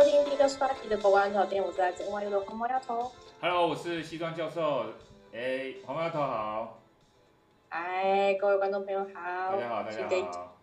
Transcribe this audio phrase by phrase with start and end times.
[0.00, 3.12] 收听第六十八集的国外小店，我是来自 NYU 的黄毛丫头。
[3.38, 4.94] Hello，我是西装教授。
[5.30, 6.82] 哎，黄毛丫头好。
[7.68, 9.12] 哎，各位观众朋友好。
[9.12, 10.58] 大家好，大家好。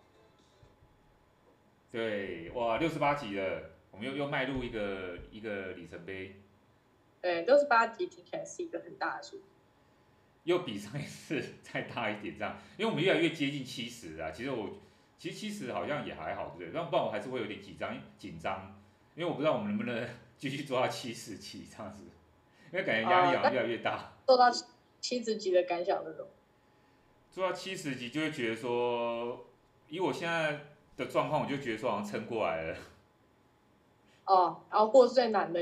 [1.92, 6.34] 对，哇，六十八集了，我们又又迈入一个一个里程碑。
[7.20, 9.40] 对，六十八集听起来是一个很大的数。
[10.42, 14.32] 又比上一次再大一点，这样，因为我们越来越接近七十啊。
[14.32, 14.70] 其实我。
[15.20, 16.80] 其实七十好像也还好，对不对？
[16.80, 18.77] 但不然我还是会有点紧张，紧张，
[19.18, 22.04] 因为我不知道我们能不能继续做到七十级这样子，
[22.72, 24.12] 因为感觉压力好像越来越大。
[24.24, 24.48] 做到
[25.00, 26.28] 七十级的感想那种。
[27.32, 29.44] 做到七十级就会觉得说，
[29.88, 32.76] 以我现在的状况，我就觉得说好像撑过来了。
[34.26, 35.60] 哦，然后过最难的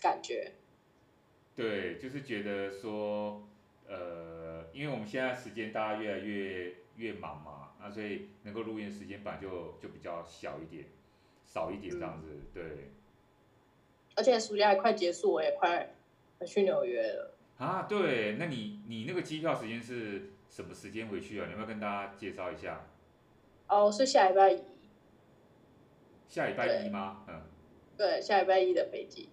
[0.00, 0.52] 感觉。
[1.56, 3.48] 对，就是觉得说，
[3.88, 7.70] 呃，因为我们现在时间大家越来越越忙嘛。
[7.80, 10.84] 那所以能够录音的时间本来就就比较小一点，
[11.46, 12.62] 少一点这样子，嗯、对。
[14.16, 15.94] 而且暑假也快结束，我也快
[16.46, 17.34] 去纽约了。
[17.58, 21.46] 啊，对，那你你那个机票时间是什么时间回去啊？
[21.46, 22.84] 你要不要跟大家介绍一下？
[23.68, 24.62] 哦，是下礼拜一。
[26.28, 27.24] 下礼拜一吗？
[27.28, 27.40] 嗯。
[27.96, 29.28] 对，下礼拜一的飞机。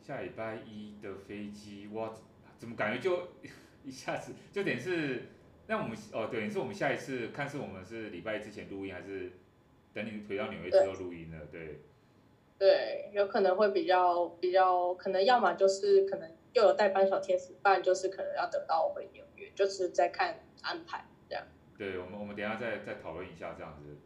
[0.00, 2.14] 下礼拜一的飞机，哇，
[2.58, 3.28] 怎么感觉就
[3.84, 5.24] 一下子就等于是。
[5.66, 9.30] 那我们哦，对，是我们下一次看是我们是礼拜一之前录音，还是
[9.92, 11.46] 等你回到纽约之后录音了？
[11.50, 11.80] 对。
[12.58, 21.46] 对，有可能会比较比较，可能要么就是可能又有代班小天使，不然就是可能要等到我回纽约，就是再看安排这样。
[21.78, 23.96] 对，我们我们等一下再再讨论一下这样子。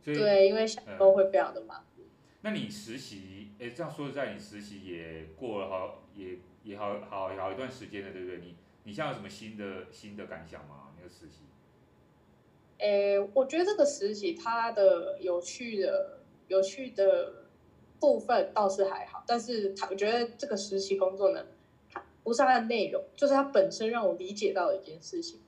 [0.00, 1.84] 所以对，因为下周会非常的忙。
[1.98, 2.04] 嗯。
[2.40, 8.38] 那你实习，哎，这样说实在，你实习也过了好也也好好好一段时间了，对不对？
[8.38, 10.86] 你你现在有什么新的新的感想吗？
[11.06, 11.44] 实习，
[12.78, 17.46] 诶，我觉得这个实习它的有趣的有趣的
[18.00, 21.44] 部分倒是还好，但是它我觉得这个实习工作呢，
[21.92, 25.40] 它不是它的内容，就是它本身让我理解到的一件事情，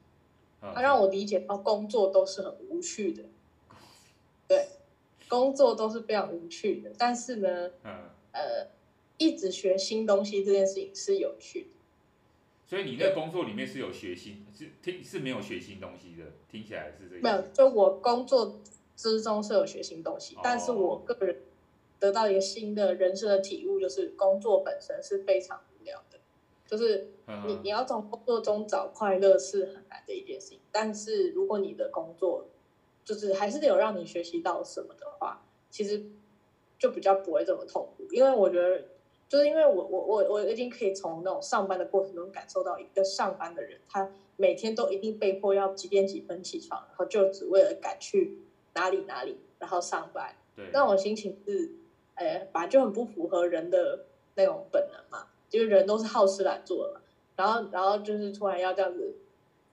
[0.60, 3.22] 它让我理解到工作都是很无趣的，
[4.48, 4.66] 对，
[5.28, 7.70] 工作都是非常无趣的，但是呢，
[8.32, 8.66] 呃，
[9.18, 11.79] 一直学新东西这件事情是有趣的。
[12.70, 17.20] 所以你那个工作里面是有学新，是听是没有学新东西的，听起来是这个。
[17.20, 18.60] 没有，就我工作
[18.94, 21.42] 之中是有学新东西，但是我个人
[21.98, 26.20] 得到一个新的人生的体悟，就是工作本身是非常无聊的，
[26.64, 27.08] 就是
[27.44, 32.46] 你你要从工作中找快乐是很难的一件事情，但是如果你的工作
[33.04, 36.04] 就是还是得有让你学习到什么的话，其实
[36.78, 38.84] 就比较不会这么痛苦，因为我觉得。
[39.30, 48.38] 就是因为我我我我已经可以从那种上班的过程中感受到一个上班的人，他每天都一定被迫要几点几分起床，然后就只为了赶去
[48.74, 50.34] 哪里哪里，然后上班。
[50.56, 51.70] 对，那种心情是，
[52.14, 54.00] 哎，本来就很不符合人的
[54.34, 57.00] 那种本能嘛，就是人都是好吃懒做的嘛。
[57.36, 59.14] 然后然后就是突然要这样子，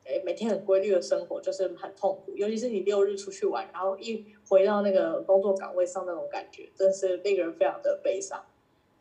[0.06, 8.46] 哎，每天很规律的生活就是很痛苦，尤其是你六日出去玩，然后一回到那个工作岗位上那种感觉，真是令人非常的悲伤。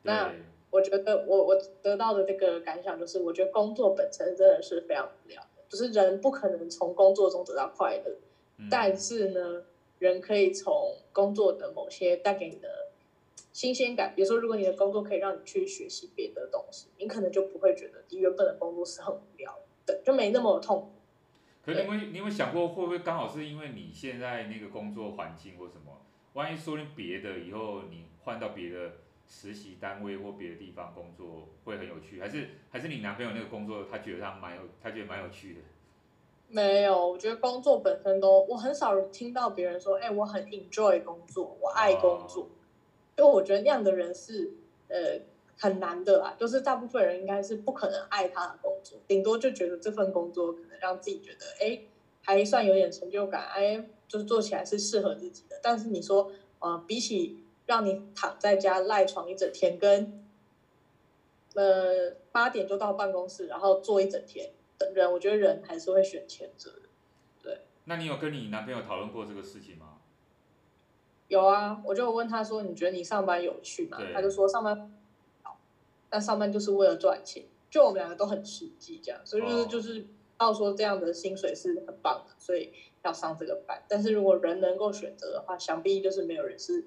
[0.07, 0.33] 那
[0.71, 8.17] 我觉得我我得到的这个感想就是，我觉得工作本身真的是非常无聊的，就是人不可能从工作中得到快乐，
[8.59, 9.65] 嗯、但是呢，
[9.99, 12.91] 人可以从工作的某些带给你的
[13.53, 20.93] 新鲜感，比如说，如果你的工作可以让你去学习别的东西，你可能就不会觉得你原本的工作是很无聊的，就没那么痛苦。
[21.65, 26.03] 可是你会你有没有想过，会不会刚好是因为你现在那个工作环境或什么，
[26.35, 28.91] 万一说你别的以后你换到别的？
[29.29, 35.61] 实习单位或别的地方工作会很有趣，还是还是你男朋友那个工作，他觉得他蛮有，他觉得蛮有趣的。
[36.49, 42.45] 没有，我觉得工作本身都，我很少听到别人说，哎、欸，我很 enjoy 工作，我爱工作。
[42.45, 42.49] 哦、
[43.19, 44.53] 因为我觉得那样的人是
[44.89, 45.21] 呃
[45.59, 51.89] 很难的啦，就是大部分人应该是不可能爱他的工作，顶多就觉得这份工作可能让自己觉得，哎、欸，
[52.23, 55.59] 还算有点成就感，哎、欸，就是做起来是适合自己的。
[55.61, 56.31] 但是你说，
[56.61, 60.25] 呃，比起让你躺在家赖床一整天，跟
[61.55, 66.89] 呃八点就到办公室，然后坐一整天的人，我觉得人还是会选前者的。
[67.43, 67.61] 对。
[67.85, 69.99] 那你有跟你男朋友讨论过这个事情吗？
[71.29, 74.97] 有啊，我就问他说：“你觉得你上班有趣吗？”他就说：“上班
[75.43, 75.59] 好，
[76.09, 80.07] 但上班就是为了赚钱。”就我们两个都很实际，这样，所以就是就是
[80.39, 82.73] 要说这样的薪水是很棒的，所以
[83.03, 83.83] 要上这个班。
[83.89, 86.85] 但是如果人能够选择的话，想必就是没有人是。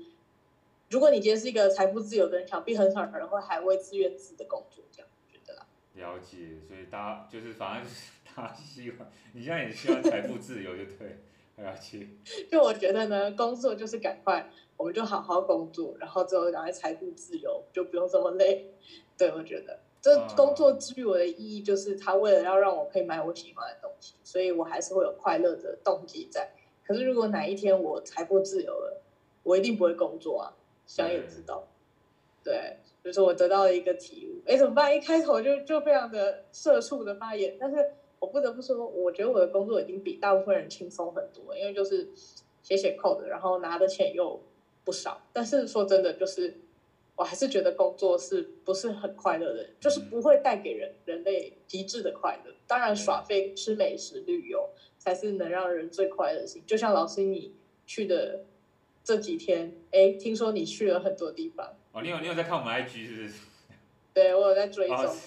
[0.89, 5.67] 如果你今天是一个财富自由的人，想必很少人会还为自愿自的工作，这样觉得啦。
[5.93, 11.19] 了解，所以大家就是反正就是 大家希望你现在也希望财富自由，就对，
[11.57, 12.07] 了解。
[12.49, 18.73] 就我觉得呢，工作就是赶快，我们就好好工作，然后之后赶快财富自由，就不用这么累。
[19.15, 26.49] 对，我觉得这工作之于我的意义，就是他为了要让我可以买我喜欢的东西，所以我还是会有快乐的动机在。
[26.83, 29.03] 可是如果哪一天我财富自由了，
[29.43, 30.53] 我一定不会工作啊，
[30.89, 31.67] 想也知道。
[32.43, 34.41] 对，就是我得到了一个体悟。
[34.49, 34.95] 哎，怎么办？
[34.95, 37.77] 一开头就就非常的社畜的发言，但是
[38.17, 42.09] 我不得不说，我觉得我的工作已经比大部分人轻松很多，因为就是
[42.63, 44.41] 写写 code，然后拿的钱又
[44.83, 45.21] 不少。
[45.31, 46.57] 但是说真的，就是
[47.15, 52.53] 我还是觉得工作是不是很快乐的，就是不会带给人人类极致的快乐。
[52.65, 56.65] 当然，耍废、吃美食、旅游才是能让人最快乐的事情。
[56.65, 57.53] 就像老师你
[57.85, 58.45] 去的
[59.09, 61.67] 这几天，哎，听说你去了很多地方。
[61.93, 63.33] 哦，你有你有在看我们 IG 是不是？
[64.13, 64.97] 对，我有在追踪。
[64.97, 65.17] 哦、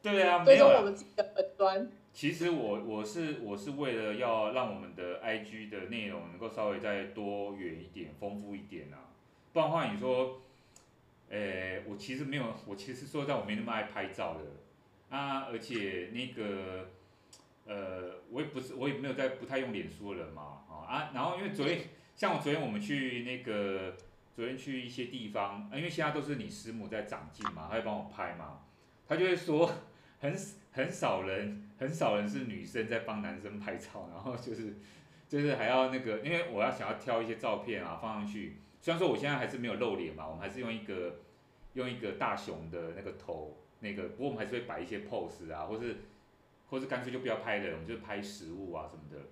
[0.00, 1.90] 对啊，追踪我们自己的粉专。
[2.12, 9.10] 其实我我是我是为了要让我们的 IG 的内容能够稍微再多元一点、丰富一点啊。
[9.52, 10.40] 不然的话，你说，
[11.28, 16.90] 诶，我其实没有，我其实说在我没那么爱拍照的啊，而且那个，
[17.66, 21.80] 呃，我也不是，我也没有在不太用脸书的人嘛，啊，然后因为昨天，
[22.16, 23.94] 像我昨天我们去那个。
[24.36, 28.60] 昨天去一些地方，因为现在都是你师母在长进嘛，她会帮我拍嘛，
[29.08, 29.66] 她就会说
[30.20, 30.36] 很
[30.72, 34.76] 很少人，很少人是女生在帮男生拍照，然后就是
[35.26, 41.20] 就是还要那个，因为我要想要挑一些照片啊放上去，虽然说我现在还是没有露脸嘛，我们还是用一个
[41.72, 45.96] 用一个大熊的那个头那个，不过我们还是会摆一些 pose 啊，或是
[46.68, 49.30] 或是干脆就不要拍人，我们就拍食物啊什么的，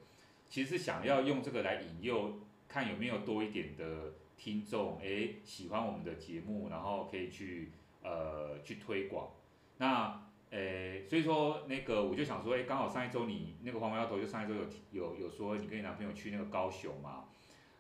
[0.49, 4.13] 其实是想要用这个来引诱，看有没有多一点的。
[4.37, 7.71] 听众诶喜欢我们的节目，然后可以去
[8.03, 9.31] 呃去推广。
[9.79, 10.21] 那
[10.51, 17.27] 诶所以说那个我就想说，诶刚好上一周你那个黄毛丫头就上一周有有有说你跟你男朋友去那个高雄嘛，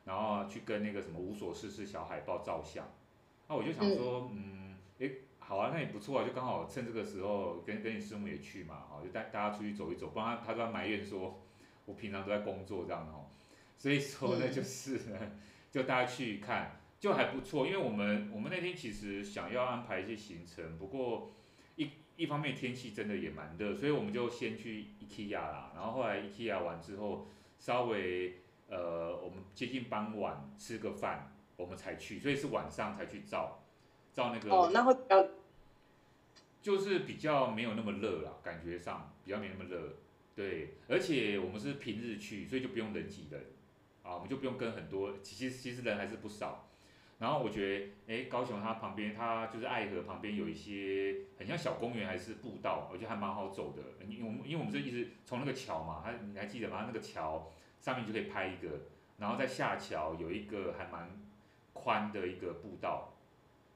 [0.04, 2.88] 然后去跟那个什么无所事事小海豹照相。
[3.48, 11.42] 那我就想说，嗯诶好啊，那也不错啊，就刚好趁这个时候跟跟你师母也去嘛，好就带大家出去走一走，不然他他都在埋怨说
[11.84, 13.26] 我平常都在工作这样哦。
[13.76, 15.00] 所以说呢就是。
[15.74, 21.32] 就大家去看，就还不错，因为我们我们那天其实想要安排一些行程，不过
[21.74, 27.26] 一一方面天气真的也蛮热，所以我们就先去 IKEA 啦，然后后来 IKEA 完之后，
[27.58, 28.38] 稍微
[28.68, 33.64] 呃我们接近傍晚吃个饭，我们才去，所以是晚上才去照，
[34.12, 34.54] 照那个。
[34.54, 35.26] 哦，那会比较。
[36.62, 39.96] 就是比较没有那么热啦，感觉上比较没那么热，
[40.36, 43.44] 对，而且我们是平日去，所以就不用人挤人。
[44.04, 46.68] 啊，我们就不用跟很多，其实其实人还是不少。
[47.18, 54.04] 然后我觉得，哎，高雄它旁边，它就是爱河旁边有一些很像小公园还是步道，我觉得还蛮好走的。
[54.04, 56.84] 因为我们因为我们是一直从那个桥嘛，它你还记得吗？
[56.86, 58.68] 那个桥上面就可以拍一个，
[59.18, 61.08] 然后在下桥有一个还蛮
[61.72, 63.14] 宽的一个步道，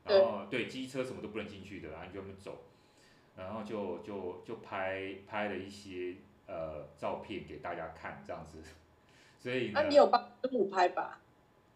[0.04, 2.64] 然后对机车什么都不能进去的，然后你就这么走，
[3.36, 6.16] 然后就就就拍拍了一些
[6.46, 8.62] 呃照片给大家看，这样子。
[9.38, 11.20] 所以那、啊、你有帮师母拍吧？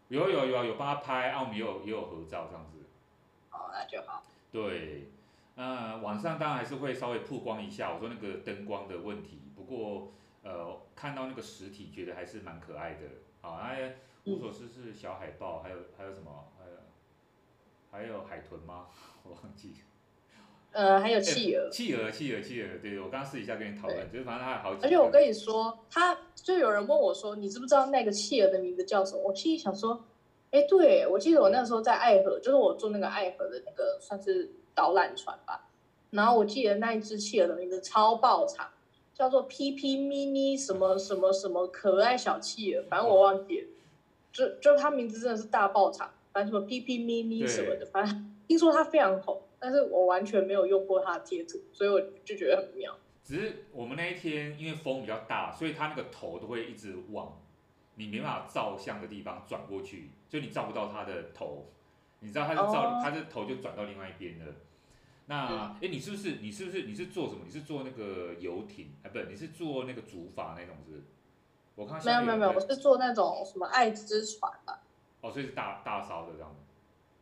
[0.09, 2.77] 有有有有帮他拍，啊，我们也有也有合照这样子。
[3.51, 4.21] 哦，那就好。
[4.51, 5.07] 对，
[5.55, 9.41] 呃，晚上当然还是会稍微曝光一下，我说那个灯光的问题。
[9.55, 10.11] 不过，
[10.43, 13.07] 呃，看到那个实体，觉得还是蛮可爱的。
[13.41, 16.51] 啊，哎，无所事事小海豹，还有还有什么？
[16.59, 16.75] 还有
[17.91, 18.87] 还有海豚吗？
[19.23, 19.75] 我忘记。
[20.73, 24.83] 呃，还有企鹅，企鹅，企鹅，企鹅，对，我刚刚私底下跟你讨论，就是反正它有好几。
[24.83, 29.21] 而且我跟你说，他就有人问我说，你知不知道那个企鹅的名字叫什么？
[29.21, 30.03] 我心里想说，
[30.49, 35.69] 哎，对，我记得我那时候在爱河，就是我坐那个爱河的那个算是导览船吧。
[36.09, 38.67] 然后我记得那一只企鹅的名字超爆长，
[39.13, 43.67] 叫做 PP Mini 什么什么什么可爱小企鹅，反正我忘记了。
[44.31, 49.39] 就就它名字真的是大爆长，反正什么 PP Mini 什么的，反正听说它非常红。
[49.63, 52.93] 但是我完全没有用过它的贴图，所以我就觉得很妙。
[53.23, 57.41] 只是我们那一天因为风比较大，所以它那个头都会一直往
[57.95, 61.67] 你没办法照相的地方转过去，就你照不到它的头。
[62.19, 64.53] 你知道它是照，它的头就转到另外一边了。
[65.27, 67.43] 那哎、嗯，你是不是你是不是你是做什么？
[67.45, 68.91] 你是坐那个游艇？
[69.03, 71.03] 哎，不，你是坐那个竹筏那种是，是？
[71.75, 74.81] 我看没有没有没有，我是坐那种什么爱之船吧。
[75.21, 76.59] 哦，所以是大大烧的这样子。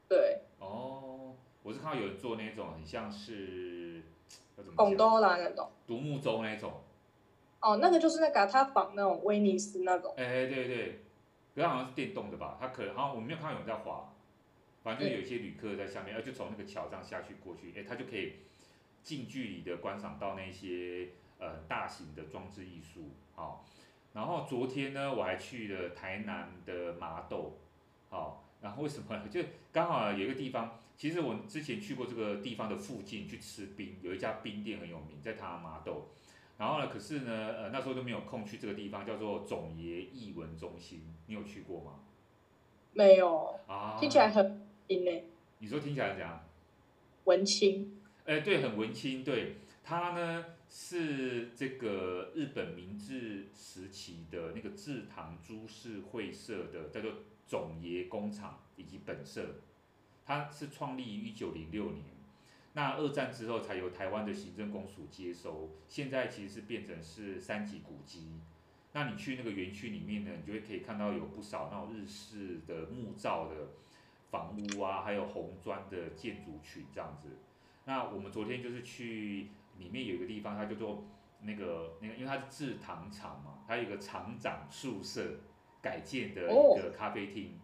[0.10, 0.40] 对。
[0.58, 1.31] 哦。
[1.64, 4.02] 我是看到有人做那种很像是，
[4.58, 4.86] 要怎么讲？
[4.86, 5.70] 贡多拉那种。
[5.88, 6.82] 独木舟那种。
[7.60, 10.14] 哦，那个就是那个他仿那种威尼斯那种。
[10.18, 11.02] 哎哎对对，
[11.54, 12.58] 可是好像是电动的吧？
[12.60, 14.12] 它可能好像我没有看到有人在滑，
[14.84, 18.38] 反正就有一些旅客在下面，而就从那个桥上下去过去，哎，他就可以
[19.04, 23.12] 近距离的观赏到那些呃大型的装置艺术。
[23.36, 23.60] 哦，
[24.14, 27.60] 然后昨天呢，我还去了台南的麻豆，
[28.10, 29.20] 好，然后为什么？
[29.30, 29.40] 就
[29.72, 36.10] 刚好有一个地方，其实我之前去过这个地方的附近去吃冰，有一家冰店很有名，在台南麻豆。
[36.60, 42.02] 然后呢，可是呢，呃，那时候都没有空去这个地方，叫做总爷艺文中心，你有去过吗？
[42.94, 43.56] 没有。
[43.66, 43.98] 啊。
[44.00, 45.12] 听起来很冰呢。
[45.58, 46.44] 你说听起来怎样？
[47.24, 48.00] 文青。
[48.26, 49.56] 哎，对，很文青，对。
[49.84, 57.12] 它呢是这个日本明治时期的那个制糖株式会社的叫做
[57.48, 59.56] 总爷工厂以及本社，
[60.26, 62.06] 它是创立于一九零六年，
[62.74, 68.40] 那二战之后才由台湾的行政公署接收，现在其实是变成是三级古迹。
[68.94, 73.70] 那你去那个园区里面呢，你就会可以看到有不少那种日式的木造的
[74.30, 77.30] 房屋啊，还有红砖的建筑群这样子。
[77.86, 79.48] 那我们昨天就是去。
[79.80, 81.04] 里面有一个地方，它叫做
[81.42, 85.40] 那个那个，因为它是制糖厂嘛，它有一个厂长宿舍
[85.82, 87.58] 改建的一个咖啡厅。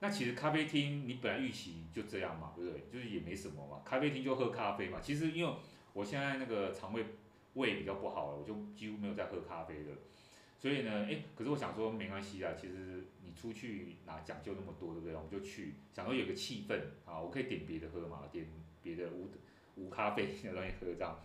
[0.00, 2.80] 那其实咖啡厅你本来预期就这样嘛，对不对？
[2.92, 4.98] 就是也没什么嘛，咖啡厅就喝咖啡嘛。
[5.00, 5.54] 其实因为
[5.92, 7.04] 我现在那个肠胃
[7.54, 9.96] 胃比较不好了，我就几乎没有在喝咖啡了。
[10.58, 15.14] 所以呢，哎，可是我想说没关系啊，其实你出去哪讲究那么多，对不对？
[15.14, 18.46] 我们就去，想说有个气氛啊，我可以点别的喝嘛，点
[18.82, 19.30] 别的无
[19.76, 21.18] 无咖啡的东西喝这样，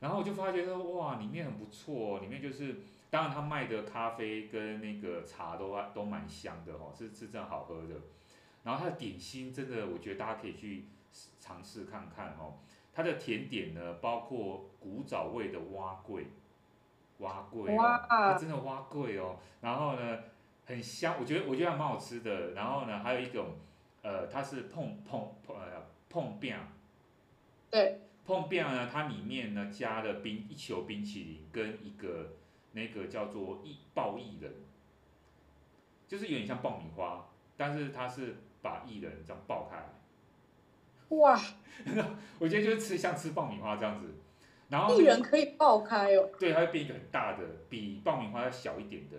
[0.00, 2.76] 然后我就发觉说哇，里面很不错，里面就是
[3.10, 7.96] 当然他卖的咖啡跟那个茶都都蛮香的哦，是是真好喝的。
[8.62, 10.84] 然后它的点心真的，我觉得大家可以去
[11.40, 12.58] 尝试看看哦。
[12.92, 16.26] 它的甜点呢，包括古早味的蛙桂，
[17.18, 19.38] 蛙桂哦，它真的蛙桂哦。
[19.62, 20.18] 然后呢，
[20.66, 22.50] 很香，我觉得我觉得还蛮好吃的。
[22.52, 23.56] 然后呢，还有一种
[24.02, 26.54] 呃，它是碰碰呃碰饼。
[27.70, 32.34] 对，碰饼呢，它里面呢加了冰一球冰淇淋跟一个
[32.72, 34.52] 那个叫做薏爆薏仁，
[36.08, 41.16] 就是有点像爆米花，但是它是把薏仁这样爆开来。
[41.16, 41.40] 哇，
[42.38, 44.14] 我觉得就是吃像吃爆米花这样子，
[44.68, 46.30] 然后薏仁可以爆开哦。
[46.38, 49.16] 对，它会变一个很大的，比爆米花要小一点的。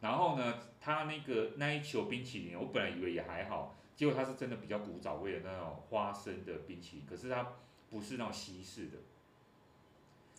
[0.00, 7.46] 然后呢，它那个那一球冰淇淋，我本来以为也还好，结果它是真的比较古早味的那种花生的冰淇淋，可是它。
[7.90, 8.98] 不是那种西式的，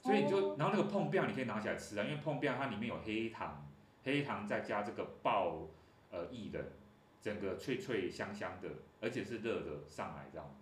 [0.02, 3.68] 所以你就，然后那个碰饼你可以拿起来吃啊，因为碰饼它里面有黑糖，
[4.04, 5.68] 黑糖再加这个爆
[6.10, 6.72] 呃薏仁，
[7.22, 8.68] 整个脆脆香香的，
[9.00, 10.56] 而且是热的上来这样，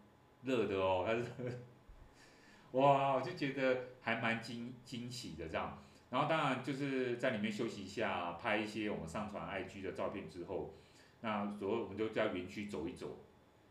[0.43, 1.59] 热的哦，它是，
[2.77, 10.73] 哇，我就觉得还蛮惊惊喜的这样，然后当然就是在里面休息一下，拍一些我们上传 IG 的照片之后，
[11.21, 13.17] 那所以我们就在园区走一走，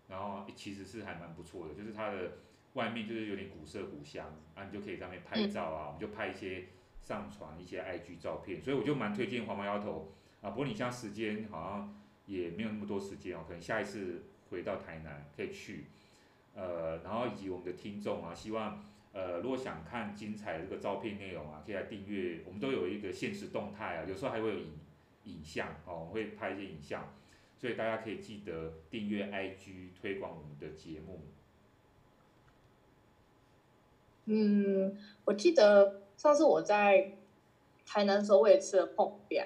[0.08, 2.32] 然后其实是还蛮不错的，就是它的。
[2.78, 6.66] 外面就是有点古色古香，啊，你就可以在那边拍照啊，我们就拍一些
[7.02, 10.50] 上传一些 IG 照片，所以我就蛮推荐黄毛丫头啊。
[10.50, 15.86] 不过你现在时间好像也没有那么多时间哦，可能下一次回到台南可以去，
[16.54, 24.78] 呃，然后以及我们的听众啊，希望呃如果想看精彩的这个照片内容啊，可以来订阅，我们都有一个限时动态啊，有时候还会有影
[25.24, 27.12] 影像哦，我们会拍一些影像，
[27.56, 31.26] 所以大家可以记得订阅 IG 推广我们的节目。
[34.28, 37.16] 嗯，我记得上次我在
[37.86, 39.42] 台南的时候，我也吃了碰饼，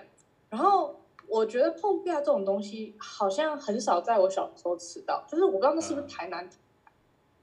[0.51, 6.51] 然后我觉得碰饼这种东西好像很少在我小时候吃到，就是我不知道那是不是台南，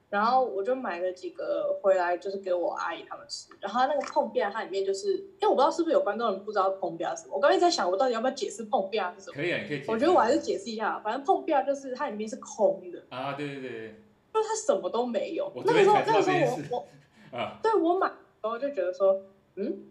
[0.10, 3.48] 然后我就买了几个回来，就是给我阿姨他们吃。
[3.62, 9.36] 然后那个碰饼它里面就是，因为我不知道是不是有观众人不知道碰饼是什么，我刚才在想，我到底要不要解释碰饼是什么？
[9.36, 9.84] 可以啊，可以。
[9.88, 13.96] 我觉得我还是解释一下，反正碰饼就是它里面是空的啊，对对对，
[14.34, 15.50] 就是它什么都没有。
[15.64, 16.88] 那个时候，那个时候我我。
[17.32, 18.08] 啊，对我买，
[18.42, 19.22] 然后就觉得说，
[19.56, 19.86] 嗯，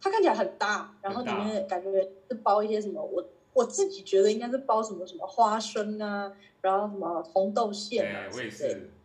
[0.00, 1.90] 它看起来很大，然后里面感觉
[2.30, 8.50] 是包一些什么，我我自己觉得应该是包什么什么花生啊，然后什么红豆馅啊，对，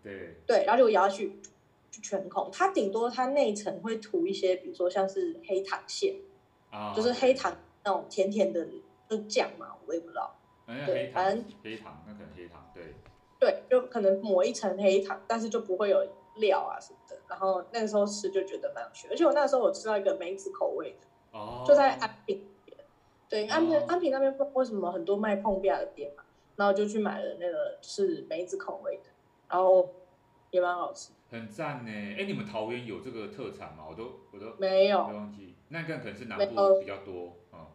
[0.03, 1.39] 对，对，然后就咬下去，
[1.91, 6.15] 就全空，它顶多它内层会涂一些，比如说像是黑糖馅，
[6.71, 8.65] 啊，就是黑糖那种甜甜的，
[9.09, 10.35] 就酱嘛，我也不知道，
[10.85, 12.93] 对，反正黑糖，那可能黑糖，对，
[13.39, 16.01] 对，就可能抹一层黑糖，但是就不会有。
[16.37, 17.02] 料啊什么的，
[17.33, 22.45] 然后那个时候吃就觉得蛮有趣，而且我那个时候我吃到一个梅子口味的，哦，就在安平，
[23.27, 26.23] 对，安平安平那边为什么很多卖碰壁的店嘛，
[26.57, 29.09] 然后就去买了那个是梅子口味的，
[29.49, 29.89] 然后
[30.51, 31.91] 也蛮好吃，很赞呢。
[31.91, 33.85] 哎，你们桃园有这个特产吗？
[33.89, 37.65] 我都我都没有，没忘记，那个可能是南部比较多，嗯，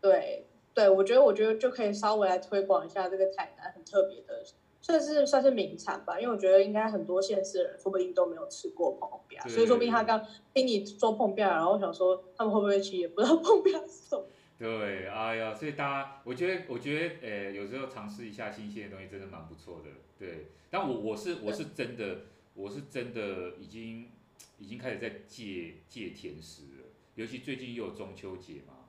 [0.00, 4.44] 对对，我觉得我觉得就可以稍微来推广一下这个台南很特别的。
[4.80, 14.24] 算是算是名产吧，因为我觉得应该很多县市的人说不定都没有吃过碰饼，对对对，所以说不定他刚听你说碰饼，然后我想说他们会不会其实也不知道 碰饼是什么？
[14.58, 19.90] 对，哎呀，所以大家，我觉得，我觉得，呃、欸，有时候尝试一下新鲜的东西，真的蛮不错的。
[20.18, 22.18] 对，但我我是我是真的，
[22.54, 24.10] 我是真的已经
[24.58, 26.84] 已经开始在戒戒甜食了，
[27.14, 28.84] 尤其最近又有中秋节嘛，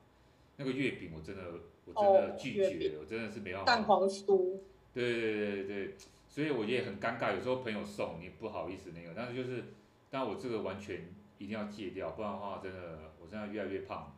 [0.56, 1.42] 那个月饼我真的
[1.86, 3.66] 我真的拒绝了，我真的是没办法。
[3.66, 4.58] 蛋黄酥。
[4.94, 5.94] 对对对对，
[6.28, 9.64] 所以我也很尴尬，有时候朋友送你不好意思那个，但是就是，
[10.10, 11.08] 但我这个完全
[11.38, 14.14] 一定要戒掉，不然的话真的我现在越来越胖。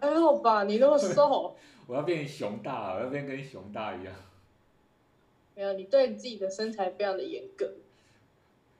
[0.00, 1.56] 还好吧，你那么瘦。
[1.86, 4.12] 我要变熊大，我要变跟熊大一样。
[5.54, 7.72] 没有，你对你自己的身材非常的严格。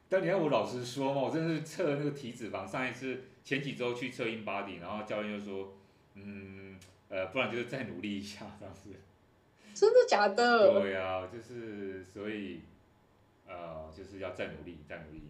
[0.08, 5.74] 但你要我老实说嘛，我真的是测那个体脂肪，上一次前几周去测 InBody，然后教练就说，
[6.14, 6.78] 嗯，
[7.08, 8.90] 呃，不然就是再努力一下这样子。
[9.78, 10.80] 真的假的？
[10.80, 12.62] 对呀、啊，就是所以，
[13.46, 15.22] 呃，就是要再努力，再努力。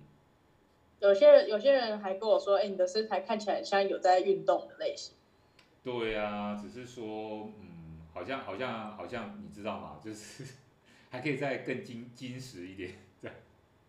[1.00, 5.14] 有些人，有些人还跟我说：“哎、欸，你的身材看起来像有在运动的类型。”
[5.84, 10.00] 对呀、啊，只是说，嗯，好像，好像，好像，你知道吗？
[10.02, 10.42] 就是
[11.10, 13.36] 还可以再更精精实一点，这样。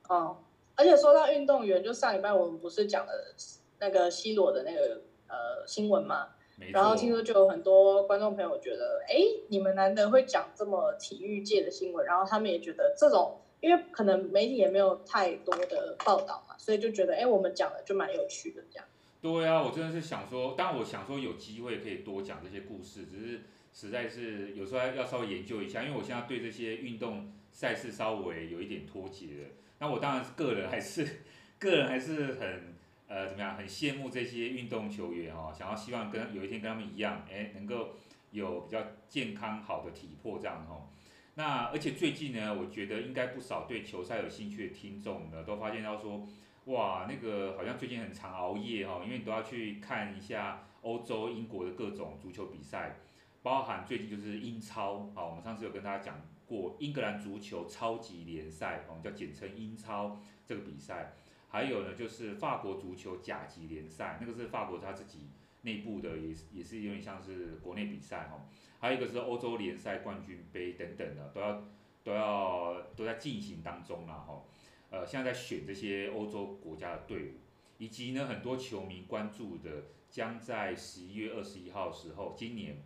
[0.10, 0.44] 哦，
[0.75, 3.34] 而且说到运动员，就上礼拜我们不是讲了
[3.80, 6.28] 那个 C 罗的那个呃新闻嘛？
[6.72, 13.39] 然后听说就有很多观众朋友觉得，哎、欸，你们难得会讲这么体育界的新闻，然后他们也觉得这种。
[13.62, 18.88] 因为可能媒体也没有太多的报道嘛，所以就觉得，哎，我们讲的就蛮有趣的这样。
[19.22, 23.42] 对啊，我真的是想说，当然我想说有机会可以多讲这些故事，只是
[23.74, 29.50] 实在是有时候要稍微研究一下，因为我现在对这些运动赛事稍微有一点脱节了。
[29.80, 31.06] 那我当然是个人还是
[31.60, 32.75] 个人还是很
[33.10, 37.89] 呃怎么样，很羡慕这些运动球员哦，想要希望跟有一天跟他们一样，哎，能够
[38.32, 40.88] 有比较健康好的体魄这样哦。
[41.34, 46.28] 那而且最近呢，我觉得应该不少对球赛有兴趣的听众呢，都发现到说，
[46.66, 52.98] 哇，那个好像最近很常熬夜哈，因为你都要去看一下欧洲、英国的各种足球比赛，
[53.42, 61.14] 包含最近就是英超，好，我们上次有跟大家讲过英格兰足球超级联赛，我们叫简称英超这个比赛，
[61.50, 65.29] 还有呢就是法国足球甲级联赛，那个是法国他自己
[65.64, 68.48] 内部的，也是也是有点像是国内比赛哈。
[68.79, 71.64] 还有一个是欧洲联赛冠军杯等等的，都要
[72.03, 74.44] 都要都在进行当中了哈。
[74.90, 77.33] 呃，现在在选这些欧洲国家的队伍，
[77.77, 82.83] 以及呢很多球迷关注的，将在十一月二十一号时候，今年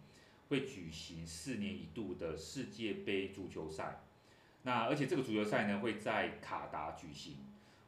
[0.50, 4.02] 会举行四年一度的世界杯足球赛。
[4.64, 7.38] 那而且这个足球赛呢会在卡达举行。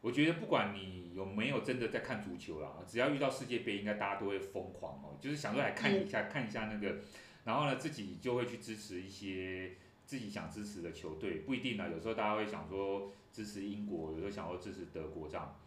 [0.05, 6.97] 我觉得不管你有没有真的在看足球啦，只要遇到世界杯，应该大家都会疯狂哦，就是想说来看一下，嗯、看一下那个。
[7.43, 9.71] 然后呢，自己就会去支持一些
[10.05, 11.89] 自己想支持的球队，不一定呢。
[11.89, 15.57] 有时候大家会想说支持英国，有时候想说支持德国这样。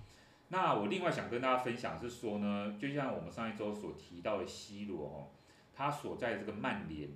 [0.50, 5.16] 那我另外想跟大家分享是说呢，就像我们上一周所提到的 C 罗哦，
[5.74, 7.10] 他所在的这个曼联，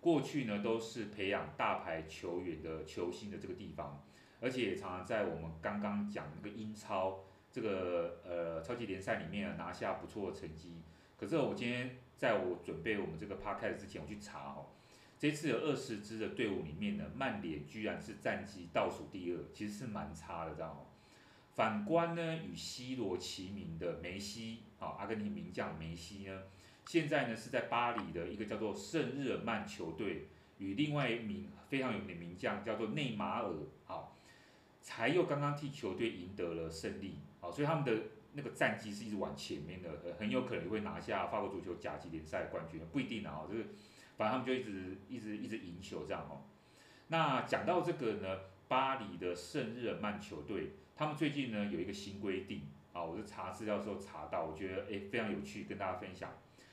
[0.00, 4.04] 过去呢都是培养大牌球员的球星的这个地方，
[4.40, 10.82] 而且常常在我们刚刚讲那个英超这个呃超级联赛里面拿下不错的成绩。
[11.18, 11.96] 可是我今天。
[12.16, 14.64] 在我准备我们这个 podcast 之前，我去查哦，
[15.18, 20.86] 这次有二十支的队伍里面呢，曼联居然是战绩倒数第二，其实是蛮差的，这样哦。
[21.52, 26.44] 反观呢，与 C 罗齐名的梅西，啊，阿根廷名将梅西呢，
[26.86, 33.52] 现在呢是在巴黎的一个叫做圣日耳曼球队，与另外一名非常有名的名将叫做内马尔，
[34.86, 37.92] 才又刚刚替球队赢得了胜利，好，所以他们的。
[38.38, 43.64] 那个战绩是一直往前面的，很有可能会拿下法国足球甲级联赛冠军，不一定啊，就是
[44.18, 46.44] 反正他们就一直一直一直赢球这样哦。
[47.08, 56.30] 那讲到这个呢，巴黎的圣日耳曼球队，他们最近呢有一个新规定啊，我是查资料的时候查到，我觉得诶非常有趣，跟大家分享。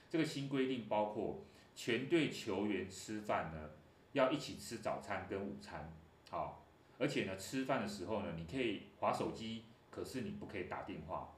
[0.10, 3.70] 这个新规定包括全队球员吃饭呢
[4.12, 5.96] 要一起吃早餐跟午餐，
[6.30, 6.63] 好，
[7.00, 11.30] 而且呢吃饭的时候呢你可以划手机，可是你不可以打电话。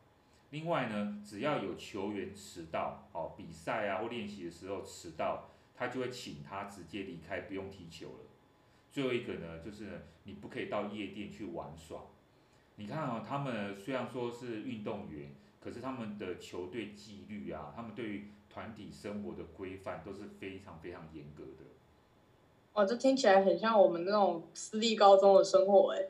[0.51, 8.19] 另外呢，只要有球员迟到，哦，比赛啊或练习的时候迟到，他就会请他直接离开，不用踢球了。
[8.91, 12.03] 最后一个呢，就是你不可以到夜店去玩耍。
[12.75, 21.65] 你看啊、哦，他们虽然说是运动员，可是他们的球队纪律啊，他们对于团体生活的规范都是非常非常严格的。
[22.75, 26.07] 哇，这听起来很像我们那种私立高中的生活哎，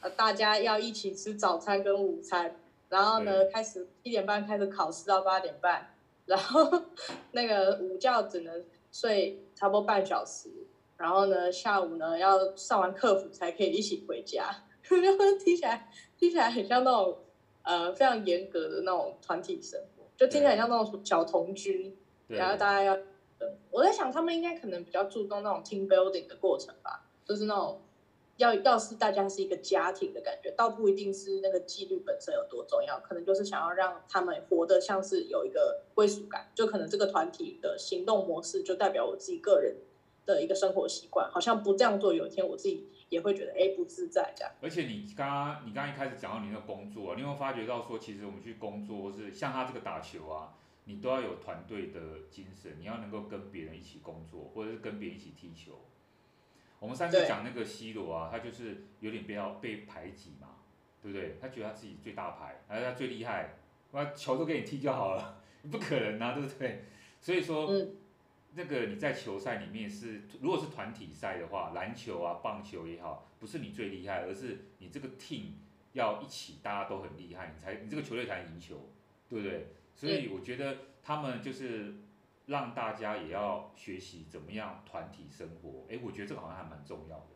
[0.00, 2.56] 呃，大家要一起吃早餐跟午餐。
[2.88, 5.92] 然后呢，开始一点半开始考试到八点半，
[6.26, 6.70] 然后
[7.32, 10.48] 那个午觉只能睡差不多半小时，
[10.96, 17.18] 然后呢，下午呢要上完课辅才可以一起回家， 听起来听起来很像那种
[17.62, 21.96] 呃非常严格的那种团体生活，就听起来像那种小童军。
[22.28, 22.96] 然后大家要，
[23.70, 27.80] 我在想他们应该可能比较注重那种 team building 的过程吧，就是那种
[28.36, 39.76] 要要是大家是一个家庭的感觉，倒不一定是那个纪律本身有多重要，可能就是想要让他们活得像是有一个归属感，就可能这个团体的行动模式就代表我自己个人
[40.24, 44.52] 的一个生活习惯，好像不这样做，有一天我自己也会觉得哎不自在这样。
[44.62, 55.80] 而且你刚刚你刚刚一开始讲到你那个工作，你有没有发觉到说，其实我们去工作或是像他这个打球啊，你都要有团队的精神，你要能够跟别人一起工作，或者是跟别人一起踢球。
[56.78, 60.56] 我们上次讲那个 C 罗啊，他就是有点被要被排挤嘛，
[61.02, 61.36] 对不对？
[61.40, 63.56] 他觉得他自己最大牌，而且他最厉害，
[63.92, 66.84] 那球都给你踢就好了，不可能啊，对不对？
[67.20, 67.66] 所以说。
[67.68, 67.96] 嗯
[68.56, 75.46] 那个你在球赛里面是，如果是团体赛的话，篮球啊、棒球也好，不是你最厉害，而是你这个 team
[75.92, 78.76] 要一起，大家都很厉害，你才你这个球队才能赢球，
[79.28, 79.66] 对不对？
[79.94, 81.94] 所以我觉得他们就是
[82.46, 87.26] 让大家也要学习怎么样团体生活，哎，我觉得这个好像还蛮重要的。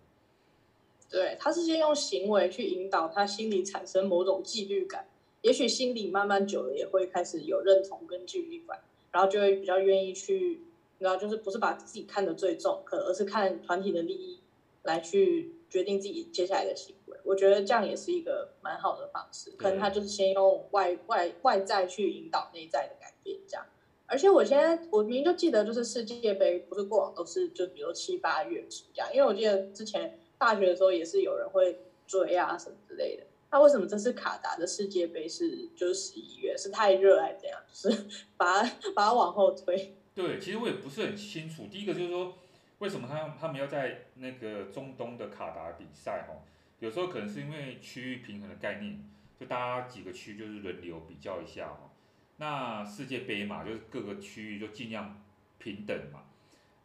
[1.11, 5.09] 对，他是先用行为去引导他心里产生某种纪律感，
[5.43, 8.81] 也许心里慢慢久了也会开始有认同跟纪律感，
[9.13, 10.61] 然后就会比较愿意去。
[10.99, 14.41] 然后就是不是把自己看得最重，可而是看团体的利益
[14.83, 16.98] 来去决定自己接下来的行为。
[17.29, 19.51] 我觉得这样也是一个蛮好的方式。
[19.53, 23.67] 可能他就是先用外外外在去引导内在的改变，这样。
[24.07, 33.25] 而且我现在我明明就记得，就是世界杯不是过往都是就比如七八月这样，因为我记得之前大学的时候也是有人会追啊什么之类的。
[33.51, 36.57] 那为什么这次卡达的世界杯是就是十一月？
[36.57, 37.61] 是太热还是怎样？
[37.71, 39.95] 就是 把它把它往后推。
[40.15, 41.67] 对，其实我也不是很清楚。
[41.71, 42.35] 第一个就是说，
[42.79, 46.27] 为什么他他们要在那个中东的卡达比赛？
[46.29, 46.35] 哈，
[46.81, 49.05] 有时候可能是因为区域平衡的概念，
[49.39, 51.91] 就大家几个区就是轮流比较一下哦。
[52.37, 55.21] 那世界杯嘛，就是各个区域就尽量
[55.59, 56.25] 平等嘛。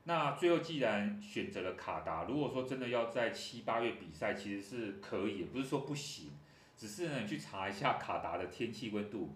[0.05, 6.31] 那最后既然选择了卡达，如果说真的要在七八月比赛，其实是可以，不是说不行，
[6.75, 9.35] 只是呢，去查一下卡达的天气温度，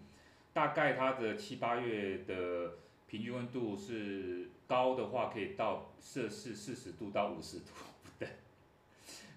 [0.54, 2.74] 大概它的七八月的。
[3.10, 7.68] 平均温度是高的话，可以到摄氏四十度到五十度，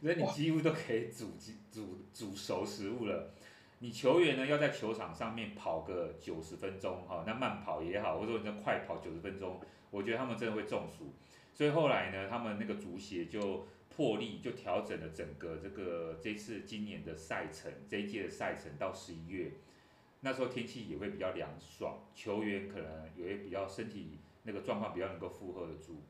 [0.00, 1.32] 所以你几乎都可以煮
[1.70, 3.34] 煮煮熟食物了。
[3.80, 9.60] 你球员呢要在球场上面跑个九十分钟哈，那慢跑也好，或者说你在快跑九十分钟，
[9.90, 11.12] 我觉得他们真的会中暑。
[11.54, 19.52] 所以后来呢，他们那个足协就破例就调整了整个这个这次今年的赛程，这一届的赛程到十一月。
[20.20, 26.02] 那时候天气也会比较凉爽，球员可能有些比较身体那个状况比较能够负荷得住。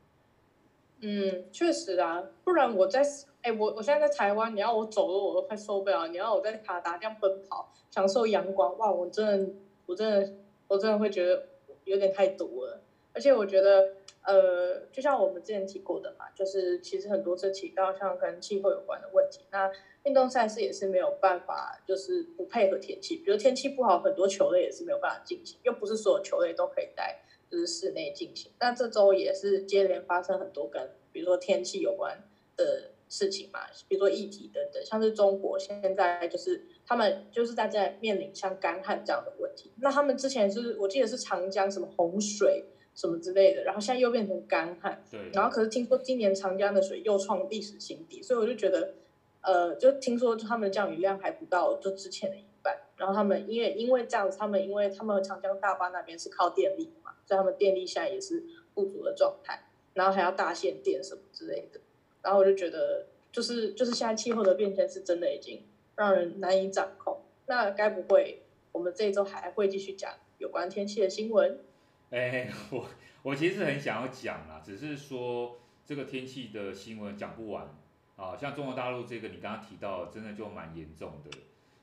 [1.01, 3.03] 嗯，确实啊，不然我在
[3.43, 9.53] 哎、我我现在在台湾，你要我走路我都快受不了，你要我在卡达这样奔跑，享受阳光，哇，我真的，
[9.87, 10.33] 我真的，
[10.69, 11.47] 我真的会觉得
[11.85, 12.81] 有点太多了。
[13.13, 19.71] 而且我觉得，呃，就像我们之前提过的嘛，就是其实很多次提到像跟气候有关的问题，那。
[20.05, 28.53] 运动赛事也是没有办法，就是不配合天气，比如天气不好，很多球类也是没有办法进行，又不是所有球类都可以带就是室内进行。
[28.61, 32.23] 那这周也是接连发生很多跟比如说天气有关
[32.57, 39.73] 的事情嘛，比如说议题等等，像是中国现在就是他们就是大家面临像干旱这样的问题。
[39.81, 48.95] 那他们之前是我记得是长江什么洪水什么之类的，然后现在又变成干旱，对，然后可是听说今年长江的水又创历史新低，所以我就觉得。
[49.43, 56.93] 呃，就听说他们的降雨量还不到就之前的一半，然后他们因为因为这样子，他们因为他们长江大坝那边是靠电力
[57.31, 61.81] 在，他们电力现在也是不足的状态，然后还要大限电什么之类的，
[62.23, 65.63] 然后我就觉得就是就是现在气候的变迁是真的已经
[65.97, 71.59] 让人难以掌控，那该不会我们这一周还会继续讲有关天气的新闻？
[72.11, 72.87] 哎， 我
[73.23, 77.69] 我其实很想要讲啊，只是说这个天气的新闻讲不完。
[78.17, 81.31] 啊，像中国大陆这个，你刚刚提到，真的就蛮严重的。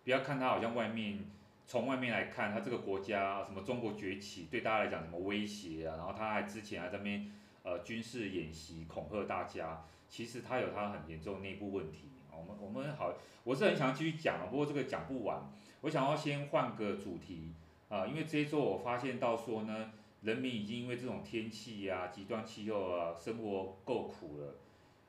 [0.03, 1.25] 不要看它好像外面，
[1.67, 5.97] 从外面来看，它这个国家什么中国崛起，对大家来讲什么威胁啊？
[5.97, 7.29] 然后它还之前还在那边
[7.63, 12.07] 呃军事演习恐吓大家，其实它有它很严重内部问题。
[12.31, 15.41] 我们我们好，我是很想继续讲，不过这个讲不完。
[15.81, 17.53] 我想要先换个主题
[17.89, 24.55] 啊，因为这一周我发现到说呢，人民已经因为这种天气啊、极端气候啊，生活够苦了。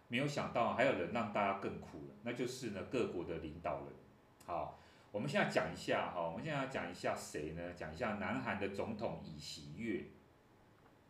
[0.09, 3.87] 没有想到还有人让大家更苦了，那就是呢各国的领导人。
[4.44, 7.62] 好，我们现在讲一下哈，我们现在要讲一下谁呢？
[7.75, 10.05] 讲一下南韩的总统尹锡悦。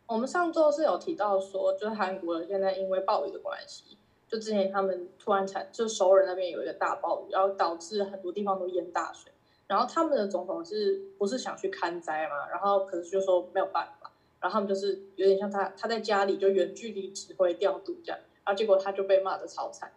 [0.07, 9.31] 我们上周是有提到说，就是韩国人现在因为暴雨的关系，就之前他们突然产，就首尔那边有一个大暴雨，然后导致很多地方都淹大水。
[9.67, 12.49] 然后他们的总统是不是想去看灾嘛？
[12.49, 19.91] 然后可是就说没有办法，然后他们就是有点像他他在家里就远距离指挥调度这样，然后结果他就被骂的超惨。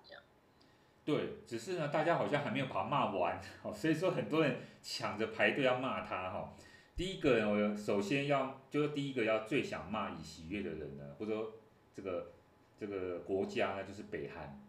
[1.05, 6.55] 对，只是呢，大家好像还没有把他骂完， 哦，所以说很多人抢着排队要骂他哈。
[6.95, 11.55] 第一个呢，我首先要就是第一个要最想骂以喜悦的人呢，或者说
[11.93, 12.33] 这个
[12.79, 14.63] 这个国家呢，就是北韩。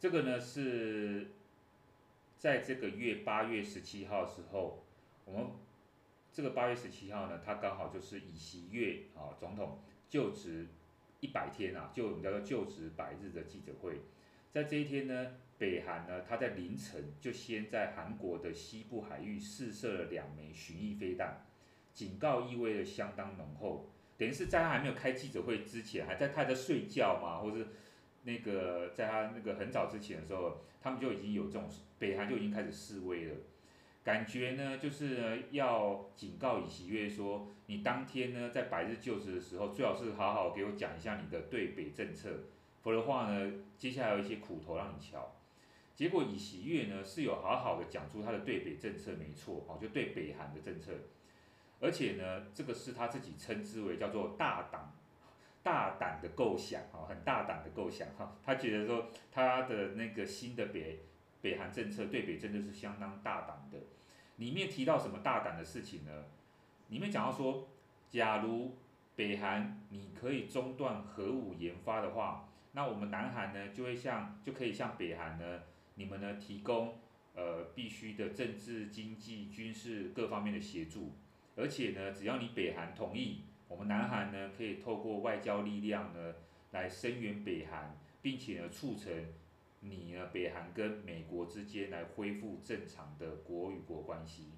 [0.00, 1.28] 这个呢是
[2.36, 4.84] 在这个月八月十七号的时候，
[5.24, 5.46] 我们
[6.32, 10.66] 这个八月十七号呢，他刚好就是以喜悦啊总统就职
[11.20, 14.00] 一百天啊，就我们叫做就职百日的记者会，
[14.50, 15.36] 在这一天呢。
[15.58, 21.44] 北韩呢，他在凌晨就先在韩国的西部海域试射了两枚巡弋飞弹，
[21.92, 27.66] 警告意味着相当浓厚，等于是在他还没有开记者会之前，还在他在睡觉嘛，或是
[28.22, 31.68] 那个在他那个很早之前的时候，他们就已经有这种
[31.98, 33.34] 北韩就已经开始示威了，
[34.04, 42.44] 感觉呢就是要警告尹锡悦说，你当天呢在百日就职的时候，最好是好好给我讲一下你的对北政策，
[42.80, 45.34] 否则的话呢，接下来有一些苦头让你瞧。
[45.98, 50.92] 结果尹锡悦呢是有好好的讲出他的对北政策，没错，哦，就对北韩的政策，
[51.80, 54.92] 而且呢，这个是他自己称之为叫做大胆、
[55.60, 61.00] 大胆的构想，哈，很大胆的构想，哈，他觉得说他的那个新的北
[61.42, 63.78] 北韩政策对北真的是相当大胆的，
[64.36, 66.26] 里面提到什么大胆的事情呢？
[66.90, 67.66] 里面讲到说，
[68.08, 68.78] 假如
[69.16, 75.62] 北韩你可以中断核武研发的话，那我们南韩呢就会像就可以像北韩呢。
[75.98, 76.94] 你们呢提供
[77.34, 81.10] 呃必须的政治、经济、军事各方面的协助，
[81.56, 86.36] 而且呢，只要你北韩同意，我们南韩呢可以透过外交力量呢
[86.70, 89.12] 来声援北韩，并且呢促成
[89.80, 94.52] 你呢北韩跟美国之间来恢复正常的国与国关系。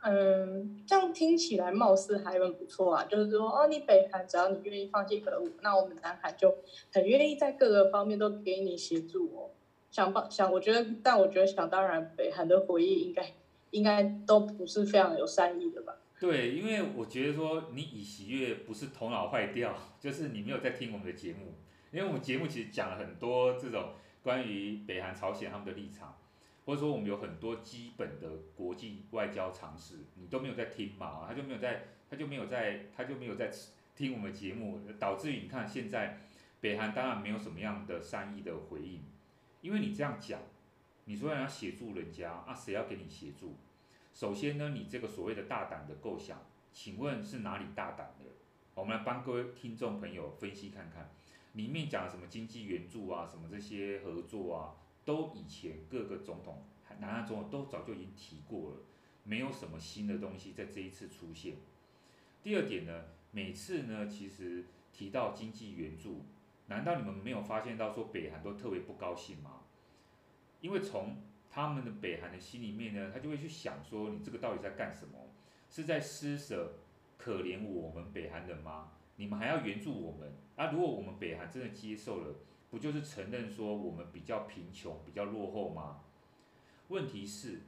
[0.00, 6.58] 嗯，这样听起来貌似还很不错啊，就是说哦，你北韩只要你愿意放弃核武，那我们南韩就
[6.92, 9.50] 很愿意在各个方面都给你协助哦。
[9.98, 13.32] 想帮想，我觉得，但我觉得想当然，北韩的回应应该
[13.72, 15.92] 应该都不是非常有善意的吧？
[16.20, 21.54] 对，因为我觉得说你以喜悦不是头脑坏掉， 就是你没有在听我们的节目，
[21.90, 23.90] 因为我们节目其实讲了很多这种
[24.22, 26.16] 关于北韩、朝鲜他们的立场，
[26.64, 33.50] 或者说我们有很多基本的国际外交常识，你都没有在听嘛，他就没有在，他就没有在，他就没有在
[33.96, 36.20] 听我们节目，导致于你看现在
[36.60, 39.02] 北韩当然没有什么样的善意的回应。
[39.60, 40.40] 因为你这样讲，
[41.06, 43.56] 你说要协助人家啊，谁要给你协助？
[44.14, 46.40] 首先呢，你这个所谓的大胆的构想，
[46.72, 48.24] 请问是哪里大胆的？
[48.74, 51.10] 我们来帮各位听众朋友分析看看，
[51.54, 56.62] 里面讲什么经济援助啊，什么这些合作啊，都以前各个总统，
[57.00, 58.76] 南韩总统都早就已经提过了，
[59.24, 61.56] 没有什么新的东西在这一次出现。
[62.42, 66.24] 第二点呢，每次呢，其实提到经济援助。
[66.68, 69.60] 难道你们没有发现到说北韩都特别不高兴吗？
[70.60, 71.16] 因为从
[71.50, 75.18] 他们的北韩的心里面呢，他就会去想说，你这个到底在干什么？
[75.70, 76.74] 是在施舍
[77.16, 78.92] 可怜我们北韩人吗？
[79.16, 80.32] 你们还要援助我们？
[80.56, 82.34] 啊，如果我们北韩真的接受了，
[82.70, 86.00] 不就是承认说我们比较贫穷、比较落后吗？
[86.88, 87.60] 问题是，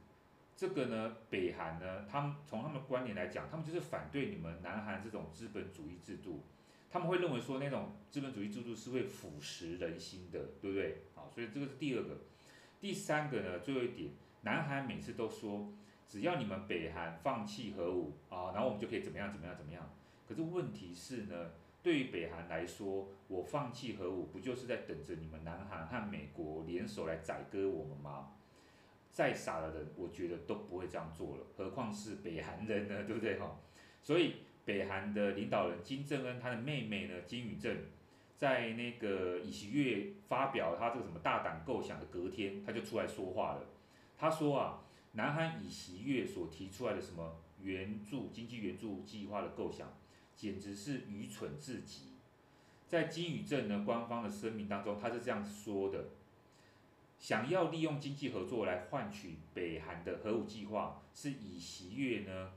[0.55, 6.43] 这个呢，北韩呢，他们从他们的观点来讲，他们就是反对你们南韩这种资本主义制度。
[6.91, 11.03] 他们会认为说那种资本主义制度是会腐蚀人心的，对不对？
[11.15, 12.17] 好，所以这个是第二个。
[12.81, 14.09] 第三个呢，最后一点，
[14.41, 15.71] 南韩每次都说，
[16.05, 19.89] 只要你们北韩放弃核武啊，然后我们就可以怎么样怎么样怎么样。
[20.27, 21.51] 可是问题是呢，
[21.81, 28.33] 对于北韩来说，我放弃核武，不就是在等着你们南韩和美国联手来宰割我们吗？
[29.13, 33.39] 再傻的人，我觉得都不会这样做了，何况是北韩人呢，对不对？
[33.39, 33.57] 哈，
[34.03, 34.35] 所以。
[34.63, 37.85] 北韩的领导人金正恩，他的妹妹呢金宇镇，
[38.37, 43.65] 在那个尹锡悦发表他这个什么大胆构想的隔天，他就出来说话了。
[44.17, 49.91] 他说啊，南韩尹锡悦所提出来的什么援助经济援助计划的构想，
[50.35, 52.11] 简直是愚蠢至极。
[52.87, 56.09] 在金宇镇呢官方的声明当中，他是这样说的：
[57.17, 62.51] 想要利用经济合作来换取北韩的核武计划，是尹锡悦呢。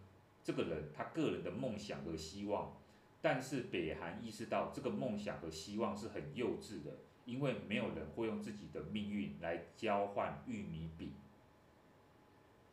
[0.44, 2.76] 这个人他个人的梦想和希望，
[3.22, 11.14] 但是北韩意识到这个梦想和希望是很幼稚的，因为没有人会用自己的命运来交换玉米饼。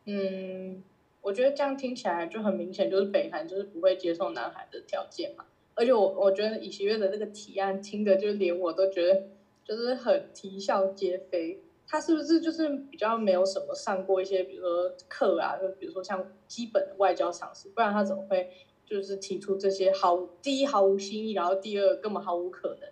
[0.04, 0.82] 嗯，
[1.22, 5.46] 我觉得这样听起来就很明显，就是北韩就是不会接受南韩的条件嘛。
[5.74, 9.28] 而且我我觉得尹锡悦的那个提案听的，就是连我都觉得
[9.64, 11.62] 就是很啼笑皆非。
[11.86, 18.50] 他是不是就是比较没有什么上过一些，比如说课啊，就比如说像基本的外交常识，不然他怎么会
[18.86, 22.88] 就就是提出这些毫第一毫无新意，然后第二根本毫无可能，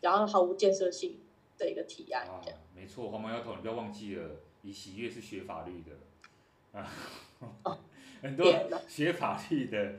[0.00, 1.20] 然后毫无建设性
[1.58, 2.26] 的一个提案。
[2.42, 4.30] 这样、啊、没错，黄毛丫头，你不要忘记了，
[4.62, 6.90] 李喜悦是学法律的啊，
[7.64, 7.78] 哦、
[8.22, 8.52] 很多
[8.88, 9.94] 学法律的。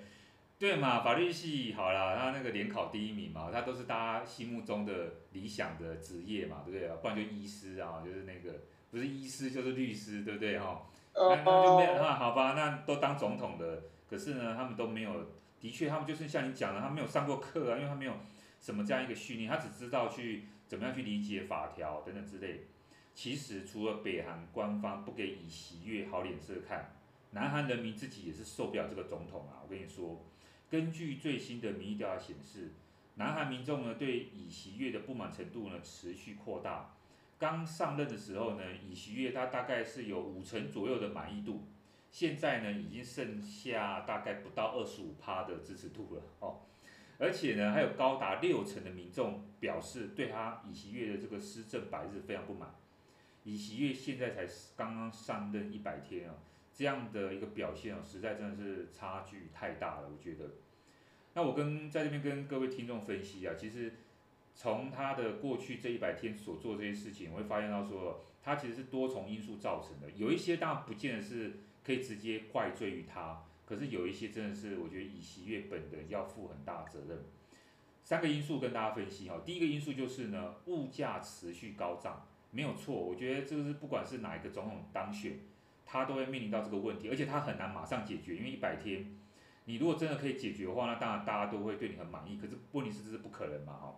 [0.64, 6.96] 对嘛，法律系好啦，他那个联考第一名嘛，他都是大家心目中的理想的职业嘛，对不对啊？
[7.02, 10.88] 不然就医师啊，就是那个不是医师就是律师，对不对哈？
[11.14, 18.14] 那那就没有那好吧，那都当总统的，可是呢，他们都没有，的确他们就是像你讲的，他没有上过课啊，因为他没有
[18.62, 22.68] 什么这样一个训练，他只知道去怎么样去理解法条等等之类。
[23.14, 26.96] 其实除了北韩官方不给以喜悦好脸色看，
[27.32, 30.26] 南韩人民自己也是受不了这个总统啊，我跟你说。
[30.74, 32.72] 根据最新的民意调查显示，
[33.14, 36.96] 南韩民众呢对尹锡悦的不满程度呢持续扩大。
[37.38, 41.68] 刚上任的时候呢，尹锡悦他大概是有五成左右的满意度，
[42.10, 46.62] 现在呢已经剩下大概不到二十五趴的支持度了哦。
[47.20, 52.74] 而且呢，还有高达六成的民众表示对他尹锡悦的这个施政百日非常不满。
[53.44, 56.34] 尹锡悦现在才刚刚上任一百天啊。
[56.76, 60.50] 这样的一个表现哦，实在真的是差距太大了，我觉得。
[61.36, 63.94] 那我跟在这边跟各位听众分析啊，其实
[64.56, 70.10] 从他的过去这一百天所做这些事情，我会发现到说，他其实是多重因素造成的。
[70.16, 77.20] 有一些当然不见得是可以直接怪罪于他，可是有一些真的是我觉得尹锡悦本人要负很大责任。
[78.04, 85.40] 三个因素跟大家分析哈，第一个因素就是呢，物价持续高涨，没有错，我觉得这个是不管是哪一个总统当选。
[85.86, 89.06] 他都会面临到这个问题，而且他很难马上解决，因为一百天，
[89.66, 92.38] 你如果真的可以解决的话，那当然大家都会对你很满意。
[92.38, 93.74] 可是问题是这是不可能嘛？
[93.74, 93.96] 哈，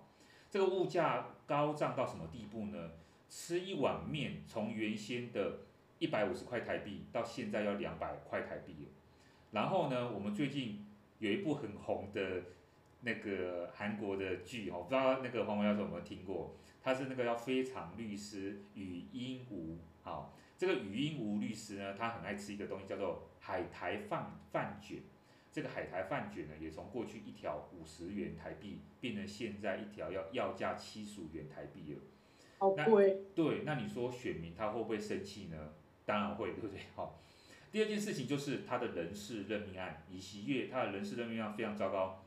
[0.49, 2.91] 这个物价高涨到什么地步呢？
[3.27, 5.59] 吃一碗面从原先的
[5.97, 8.89] 一百五十块台币到现在要两百块台币了。
[9.51, 10.85] 然后呢，我们最近
[11.17, 12.43] 有一部很红的
[13.01, 16.55] 那个韩国的剧，我不知道那个黄毛丫头有没有听过？
[16.83, 19.53] 他是那个叫《非常律师禹英禑》，
[20.03, 20.37] 好。
[20.57, 24.99] 这个禹英禑律师呢，他很爱吃一个东西，叫做海苔饭饭卷。
[25.55, 32.01] 这个海苔饭卷呢，也从过去一条五十元台币，变成现在一条要要价七十五元台币了。
[32.57, 33.21] 好贵。
[33.33, 35.69] 对，那你说选民他会不会生气呢？
[36.03, 36.81] 当然会，对不对？
[36.93, 37.21] 好。
[37.71, 42.21] 第二件事情就是他的人事任命案，尹锡悦他的人事任命案非常糟糕。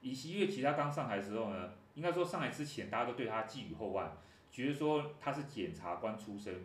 [0.00, 4.16] 尹锡悦其实他刚上台的时候呢，应该说上台之前，大家都对他寄予厚望，
[4.50, 6.62] 觉得说他是检察官出身。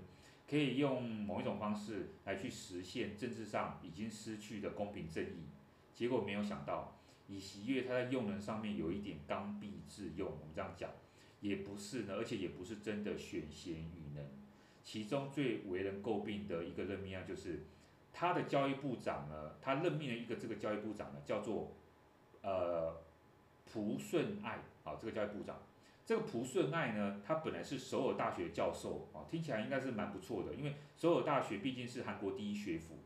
[0.50, 5.50] 可以用某一种方式来去实现政治上已经失去的公平正义，
[5.96, 6.98] 结果没有想到，
[7.30, 10.92] 尹锡悦他在用人上面有一点刚愎自用，我们这样讲，
[11.40, 14.24] 也不是呢，而且也不是真的选贤与能。
[14.84, 17.64] 其中最为人诟病的一个任命案就是，
[18.14, 21.72] 他的教育部长呢，他任命了一个这个教育部长呢，叫做
[22.42, 23.02] 呃
[23.66, 25.58] 朴顺爱，啊，这个教育部长。
[26.06, 33.00] 这个朴顺爱呢，他本来是首尔大学教授啊，听起来应该是蛮不错的，因为首尔大学毕竟是韩国第一学府，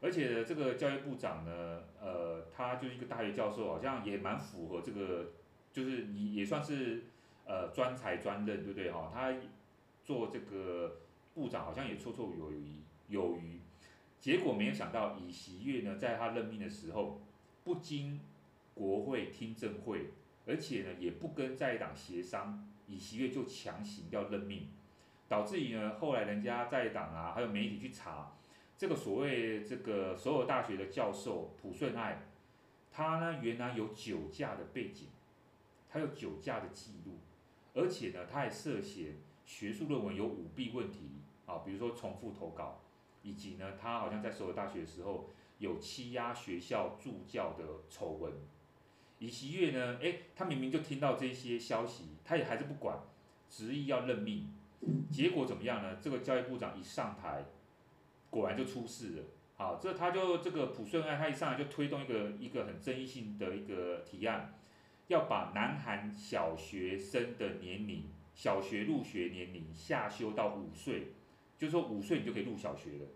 [0.00, 5.32] 而且这个教育部长呢，呃，他就是一个大学教授，好像也蛮符合这个，
[5.72, 7.04] 就是你也算是
[7.44, 9.10] 呃专才专任，对不对哈？
[9.12, 9.34] 他
[10.04, 10.96] 做这个
[11.34, 12.76] 部长好像也绰绰有余
[13.08, 13.60] 有余，
[14.18, 17.20] 结果没有想到尹锡悦呢，在他任命的时候，
[17.62, 18.20] 不经
[18.74, 20.10] 国会听证会。
[20.46, 24.68] 而且呢，也不跟在党协商，尹锡悦就强行要任命，
[25.28, 28.32] 导致于呢，后来人家在党啊，还有媒体去查，
[28.80, 32.22] 这个所谓这个首尔大学的教授朴顺爱，
[32.90, 35.08] 他呢原来有酒驾的背景，
[35.90, 37.18] 他有酒驾的记录，
[37.74, 41.10] 而且呢，他还涉嫌学术论文有舞弊问题
[41.44, 42.80] 啊，比如说重复投稿，
[43.22, 48.32] 以及呢，他好像在首尔大学的时候有欺压学校助教的丑闻。
[49.18, 49.98] 尹锡悦呢？
[50.00, 52.98] 诶，他明明就听到这些消息，他也还是不管，
[53.50, 54.50] 执意要任命。
[55.10, 55.98] 结果怎么样呢？
[56.00, 57.44] 这个教育部长一上台，
[58.30, 59.24] 果然就出事了。
[59.56, 64.54] 好，这他就这个朴顺爱，他一上来就推动一个一个很争议性的一个提案，
[65.08, 68.04] 要把南韩小学生的年龄，
[68.34, 71.08] 小学入学年龄下修到五岁，
[71.58, 73.06] 就说五岁你就可以入小学了。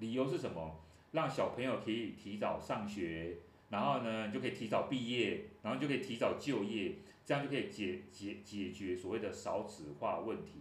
[0.00, 0.80] 理由是什么？
[1.12, 3.36] 让小朋友可以提早上学。
[3.70, 10.60] 然后呢，你就可以提早毕业，然后就可以提早就业，这样就可以解解解决所谓的少子化问题。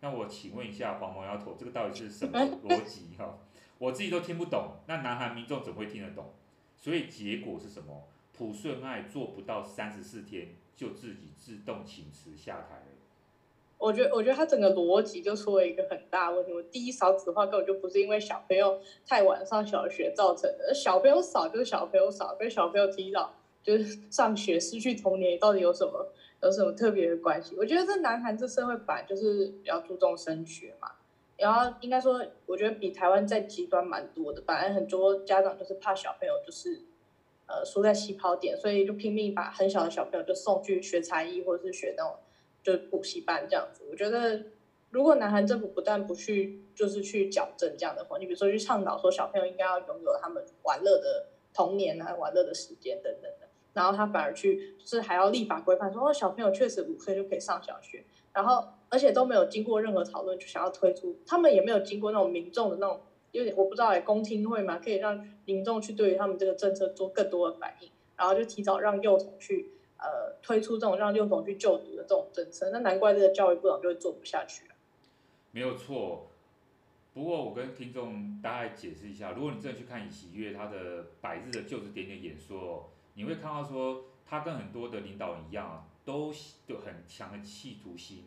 [0.00, 3.38] 那我请问一下黄毛丫头，这个到底是什么逻辑 哈？
[3.78, 6.32] 我自己都听不懂，那南韩民众怎么会听得懂？
[6.76, 8.08] 所以结果是什么？
[8.36, 12.82] 朴顺爱做不到三十四天，就自己自动请辞下台了。
[13.78, 16.52] 我觉得，我觉得他整个逻辑就出了一个很大问题。
[16.52, 27.56] 我第一，少子化根本就不是因为小朋友太晚上小学造成的，小朋友少就是小朋友少，跟小朋友提早就是上学失去童年到底有什么有什么特别的关系？
[27.56, 30.92] 我觉得这南韩这社会本来就是比较注重升学嘛，
[31.38, 34.42] 然后应该说，我觉得比台湾再极端蛮多的。
[34.46, 36.82] 本来很多家长就是怕小朋友就是
[37.46, 42.16] 呃输在起跑点，所以就拼命把很小的小朋友就送去学才艺或者是学那种
[42.62, 43.82] 就补习班这样子。
[43.90, 44.44] 我觉得
[44.90, 53.45] 如果南韩政府不但不去就是去矫正这样的话，你比如说去倡导说小朋友应该要拥有他们玩乐的童年啊，玩乐的时间等等的。
[53.76, 58.02] 然后他反而去，就是还要立法规范，说哦，小朋友确实五岁就可以上小学，
[58.32, 63.02] 然后而且都没有经过任何讨论就想要推出，他们也没有经过那种民众的那种，
[63.32, 74.74] 因为我不知道哎，公听会嘛，可以让民众去对于他们这个政策做更多的反应，然后就提早让幼童去呃推出这种让幼童去就读的这种政策，那难怪这个教育部长就会做不下去了。
[75.50, 76.30] 没有错，
[77.12, 82.90] 不过我跟听众大概解释一下，如果你真的去看喜悦他的百日的就职点点演说。
[83.16, 86.32] 你会看到说，他跟很多的领导人一样，都
[86.66, 88.24] 有很强的企图心，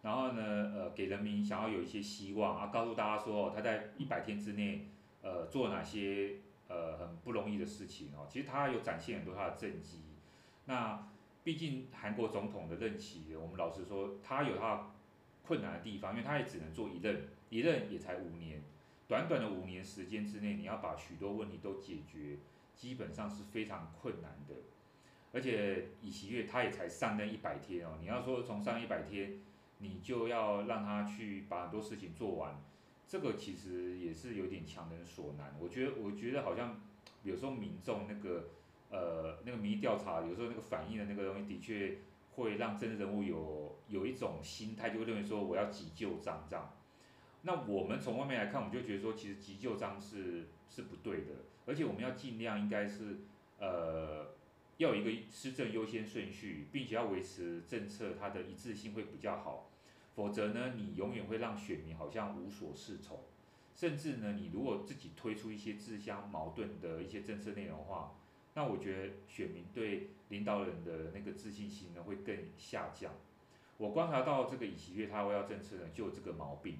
[0.00, 0.42] 然后呢，
[0.74, 4.88] 呃，给人民想要有一些希望啊，告诉大家说他在一百天之内，
[5.20, 8.26] 呃，做哪些呃很不容易的事情哦。
[8.26, 9.98] 其实他有展现很多他的政绩。
[10.64, 11.06] 那
[11.44, 14.92] 毕竟韩国总统的任期，我们老实说，他有他
[15.46, 18.62] 困难的地方，因为他也只能做一任，一任也才五年，
[19.06, 22.38] 短短的五年时间之内，你要把许多问题都解决。
[22.74, 24.54] 基本上是非常困难的，
[25.32, 27.98] 而且尹锡悦他也才上任一百天哦。
[28.00, 29.38] 你要说从上一百天，
[29.78, 32.60] 你就要让他去把很多事情做完，
[33.06, 35.54] 这个其实也是有点强人所难。
[35.60, 36.80] 我觉得，我觉得好像
[37.22, 38.48] 有时候民众那个
[38.90, 41.98] 呃那个民意调查，有时候那个反映的那个东西，的确
[42.34, 46.74] 会让政治人物有有一种心态，就会认为说我要急就章这样。
[47.42, 51.32] 那我们从外面来看，我们就觉得说，其实急就章是是不对的。
[51.64, 53.18] 而且我们要尽量应该是，
[53.60, 54.34] 呃，
[54.78, 59.70] 要有一个施政优先顺序，并且要维持政策它的一致性会比较好。
[60.16, 63.20] 否则呢，你永远会让选民好像无所适从，
[63.76, 68.12] 甚至呢，你如果自己推出一些自相矛盾的一些政策内容的话，
[68.54, 73.14] 那我觉得选民对领导人的那个自信心呢会更下降。
[73.78, 76.78] 我观察到这个尹锡悦他要政策呢就有这个毛病。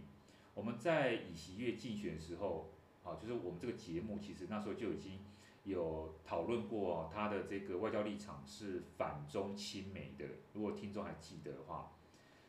[0.55, 2.72] 我们在尹锡悦竞选的时候。
[3.03, 5.19] 好，就是我们这个节目其实那时候就已经
[5.65, 10.25] 有讨论过，他的这个外交立场是反中亲美的。
[10.53, 11.93] 如果听众还记得的话，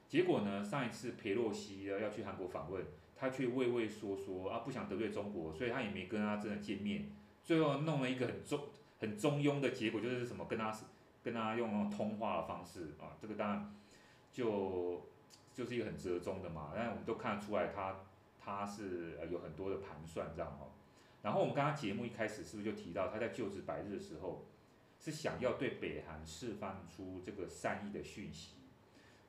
[0.08, 2.86] 结果呢，上一次裴洛西要去韩国访问，
[3.16, 7.12] 他却畏畏缩缩啊，不想得罪中国，所以他也没跟他真的见面。
[7.43, 8.60] 最后弄了一个很中
[8.99, 10.72] 很中庸的结果，就是什么跟他
[11.24, 13.76] 跟他用通话的方式啊，这个当然
[14.32, 15.01] 就
[15.51, 16.72] 就是一个很折中的嘛。
[16.76, 17.95] 但是我们都看得出来他。
[18.44, 20.76] 他是呃有很多的盘算这样哦，
[21.22, 24.46] 然后我们刚刚节目一开始是不是就提到他在就职百日的时候，
[25.00, 28.58] 是想要对北韩释放出这个善意的讯息，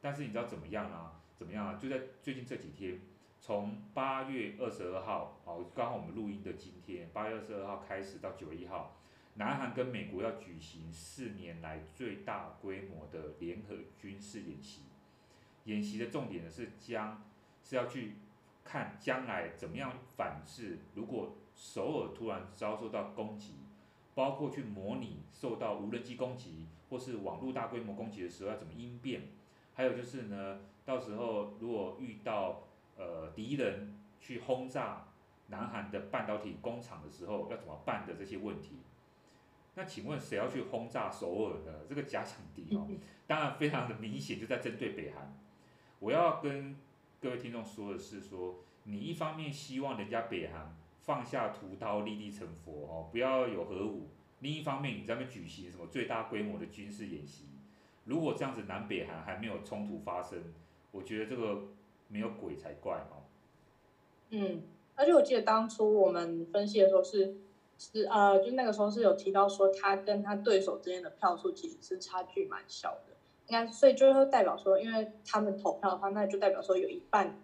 [0.01, 1.21] 但是你知道怎么样啊？
[1.37, 1.79] 怎么样啊？
[1.81, 3.01] 就在最近这几天，
[3.41, 8.97] 从八月二十二号哦，刚好我们录音的今天，八月二十二号开始到九月一号，
[9.35, 14.83] 南韩跟美国要举行四年来最大规模的联合军事演习，
[15.67, 17.23] 演习的重点呢是将
[17.62, 18.17] 是要去。
[18.65, 23.55] 看将来怎么样反制，如果首尔突然遭受到攻击，
[24.15, 29.29] 包括去模拟受到无人机攻击或是网络大规模攻击的时候要怎么应变，
[29.75, 32.62] 还有就是呢，到时候如果遇到
[32.97, 35.09] 呃敌人去轰炸
[35.49, 38.79] 南韩的半导体工厂的时候要怎么办的这些问题。
[39.75, 41.81] 那请问谁要去轰炸首尔呢？
[41.89, 42.89] 这个假想敌哦，
[43.29, 45.37] 当然非常的明显就在针对北韩。
[46.01, 46.75] 我要跟。
[47.25, 54.11] 各位听众说的是说，你一方面希望人家北韩放下屠刀立地成佛哦，不要有核武；
[54.41, 57.47] 另一方面，你在那边举行什么最大规模的军事演习？
[58.05, 60.53] 如果这样子南北韩还没有冲突发生，
[60.93, 61.62] 我觉得这个
[62.09, 63.25] 没有鬼才怪哦。
[64.29, 64.61] 嗯，
[64.95, 67.39] 而且我记得当初我们分析的时候是
[67.79, 73.14] 是呃，就那个时候是有提到说，他跟他对手之间的票数其实是差距蛮小的。
[73.49, 77.38] 应该，所以就是代表说，因为他们投票的话，那就代表说有一半，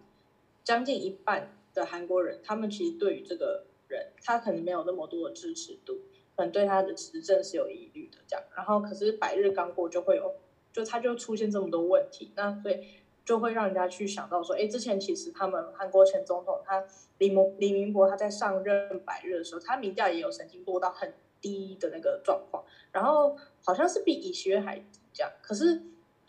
[0.63, 5.99] 将近一半的韩国人，他们其实对于这个人，他可能没有那么多的支持度，
[6.35, 8.43] 可能对他的执政是有疑虑的这样。
[8.55, 10.33] 然后，可是百日刚过就会有，
[10.73, 12.83] 就他就出现这么多问题，那所以
[13.23, 16.83] 就会让人家去想到说，哎，之前其实他们韩国前总统他
[17.19, 25.83] 李明李明博他在上任百日的时候，他民调也有曾经落到很低的那个状况，然后好像是比尹锡悦还低这样，可是。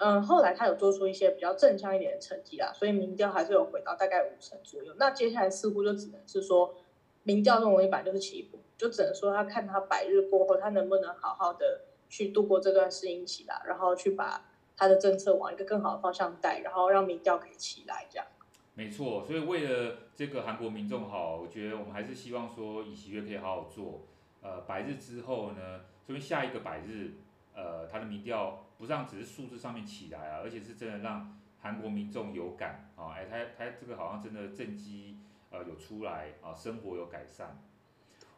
[0.05, 4.92] 嗯，后来他有做出一些比较正向一点的成绩啦，所以民调还是有回到大概五成左右。
[4.98, 6.74] 那接下来似乎就只能是说，
[7.22, 18.26] 民调这种一百就是起步，就只能说他看他百日过后，他能不能好好的去度过这段适应期啦，然后去把他的政策往一个更好的方向带，然后让民调可以起来这样。
[18.74, 24.00] 没错，所以为了这个韩国民众好，我觉得我们还是希望说尹锡悦可以好好做。
[24.40, 27.12] 呃，百日之后呢，说明下一个百日，
[27.55, 35.20] 呃，他的民调不让只是数字上面起来啊，而且是真的让韩国民众有感啊，哎，他他这个好像真的政绩
[35.51, 37.62] 呃有出来啊，生活有改善。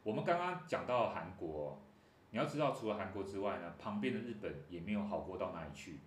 [0.03, 1.81] 我们刚刚讲到韩国，
[2.29, 5.97] 你要知道除了韩国之外呢，旁边的日本也没有好过到哪里去。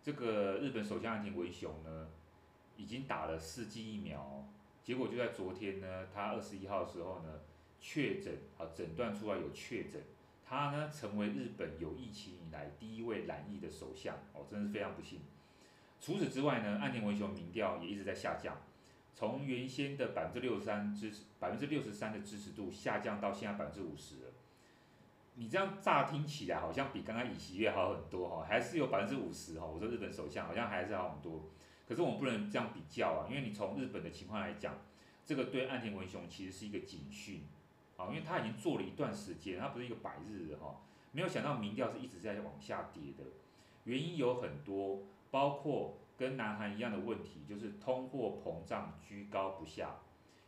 [0.00, 2.06] 这个日本首相岸田文雄呢，
[2.76, 4.46] 已经打了四剂疫苗，
[4.84, 7.40] 结果就在昨天呢，他二十一号的时候呢，
[7.80, 10.00] 确诊啊，诊断出来有确诊，
[10.54, 15.20] 他呢成为日本有疫情以来第一位染疫的首相，哦，真的是非常不幸。
[16.00, 18.56] 除此之外呢，岸田文雄民调也一直在下降。
[19.14, 24.32] 从原先的百分之六十三支持，百分之六十三的支持度下降到现在百分之五十了。
[25.36, 29.66] 你这样乍听起来好像比刚刚尹锡悦好很多哈，还是有百分之五十哈。
[29.66, 31.48] 我说日本首相好像还是好很多，
[31.88, 34.74] 可是我们不能这样比较啊，因为你从日本的情况来讲，
[35.24, 37.42] 这个对岸田文雄其实是一个警讯
[37.96, 40.80] 啊，因为他已经做了一段时间，他不是一个百日哈，
[41.12, 43.24] 没有想到民调是一直在往下跌的，
[43.84, 45.98] 原因有很多，包括。
[46.16, 49.96] 跟南韩一样的问题，就是通货膨胀居高不下，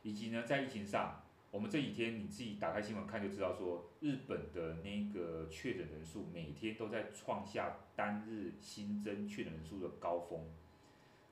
[0.05, 1.21] 以及呢，在疫情上，
[1.51, 10.49] 我们这几天你自己打开新闻看就知道，说日本的那个确诊人数每天都在创下单日新增确诊人数的高峰，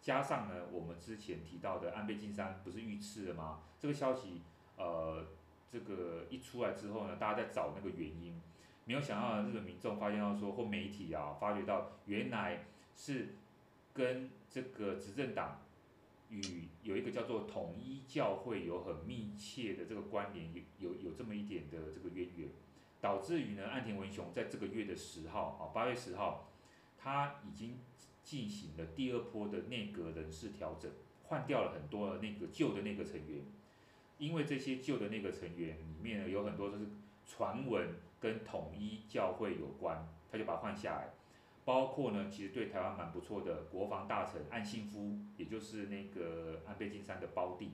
[0.00, 3.60] 加上呢，我们之前提到的安倍晋三不是遇刺了吗？
[3.78, 4.42] 这个消息，
[4.76, 5.24] 呃，
[5.70, 8.40] 这个一出来之后呢，大家在找那个原因，
[8.84, 12.64] 没有想到日本民众发现到说，或媒体啊，发觉到原来
[12.96, 13.36] 是。
[13.96, 15.62] 跟这个执政党
[16.28, 22.48] 与有一个叫做统一教会有很密切的这个关联，有有有这么一点的这个渊源，
[23.00, 26.50] 导致于呢，岸田文雄在这个月的十号啊，八月十号，
[26.98, 27.78] 他已经
[28.24, 30.90] 进行了第二波的内阁人事调整，
[31.22, 33.44] 换掉了很多那个旧的内阁成员，
[34.18, 36.86] 因为这些旧的内阁成员里面呢，有很多都是
[37.26, 41.08] 传闻跟统一教会有关，他就把他换下来。
[41.64, 47.70] 包括呢，其实对台湾蛮不错的国防大臣岸信夫，也就是那个安倍晋三的胞弟，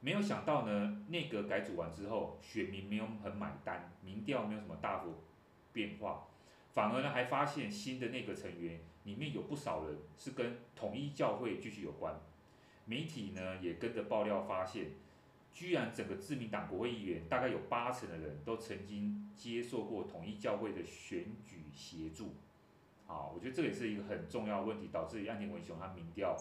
[0.00, 5.14] 没有想到呢，内阁改组完之后，选民没有很买单，民调没有什么大幅
[5.72, 6.26] 变化，
[6.72, 12.20] 反而呢还发现新的内阁成员里面有不少人是跟统一教会继续有关，
[12.84, 14.86] 媒体呢也跟着爆料发现，
[15.52, 22.34] 居然整个自民党国会议员大概有八成的人都曾经接受过统一教会的选举协助。
[23.06, 26.34] 啊，我觉得这也是一个很重要的问题，导致岸田文雄他民调，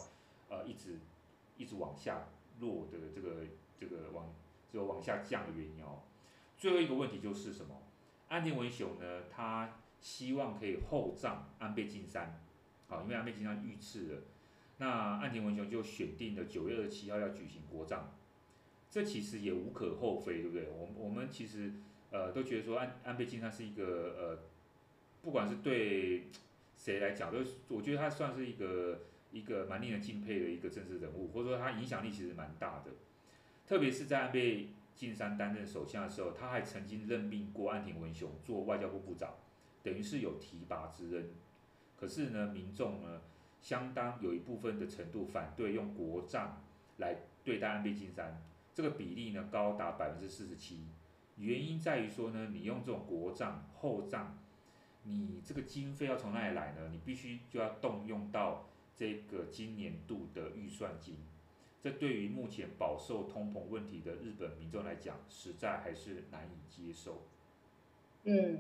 [0.48, 1.00] 呃，一直
[1.58, 3.44] 一直往下落的这个
[3.78, 4.34] 这个往
[4.72, 6.00] 就往下降的原因哦。
[6.58, 7.76] 最后一个问题就是什么？
[8.30, 12.42] 岸田文雄呢，他希望可以厚葬安倍晋三，
[12.88, 14.22] 好，因为安倍晋三遇刺了，
[14.78, 14.88] 那
[15.18, 18.14] 岸田文雄就选定了九月二十七号要举行国葬，
[18.92, 20.68] 这其实也无可厚非，对不对？
[20.70, 21.72] 我我们其实
[22.12, 24.40] 呃都觉得说安安倍晋三是一个呃，
[25.24, 26.26] 不管是对。
[26.74, 27.32] 谁来讲？
[27.32, 32.90] 就是我觉得他算是一个一个蛮令人敬佩的一个政治人物，或者说他影响力其实蛮大的。
[33.68, 39.36] 特别是在安倍晋三担任首相的时候，他还曾经任命过岸田文雄做外交部部长，
[39.84, 41.30] 等于是有提拔之恩。
[42.00, 43.22] 可是呢，民众呢，
[43.62, 46.64] 相当有一部分的程度反对用国葬
[46.98, 48.42] 来对待安倍晋三，
[48.74, 50.80] 这个比例呢高达百分之四十七。
[51.38, 54.38] 原因在于说呢，你用这种国葬厚葬。
[55.04, 56.90] 你这个经费要从哪里来呢？
[56.92, 61.16] 你必须就要动用到这个今年度的预算金，
[61.82, 67.24] 这对于目前饱受通膨问题的日本民众来讲，实在还是难以接受。
[68.26, 68.60] 嗯，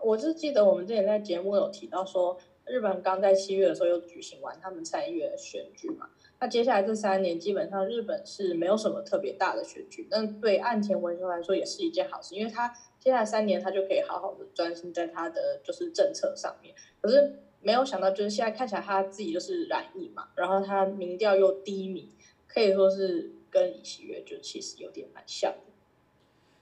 [0.00, 6.08] 我是记得我们之前在节目有提到说，日本刚在七月的时候又举行完他们参议院选举嘛，
[6.42, 12.74] 那接下来这三年基本上日本是没有什么特别大的选举，但对岸田文雄来说也是一件好事，因为他。
[12.98, 16.72] 接下来三年，他就可以好好的专心在他的就是政策上面。
[17.00, 22.14] 可是没有想到，就是现在看起来他自己就是染疫嘛，然后他民调又低迷，
[22.46, 25.72] 可以说是跟尹锡悦就其实有点蛮像的。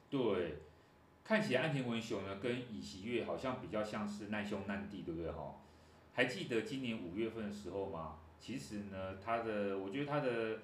[0.08, 0.56] 对，
[1.22, 5.56] 看起来岸田文雄呢跟尹锡悦好像比较像是难兄难弟，对不对哈？
[6.14, 8.19] 还记得今年五月份的时候吗？
[8.41, 10.59] 其实呢，他的我觉得他的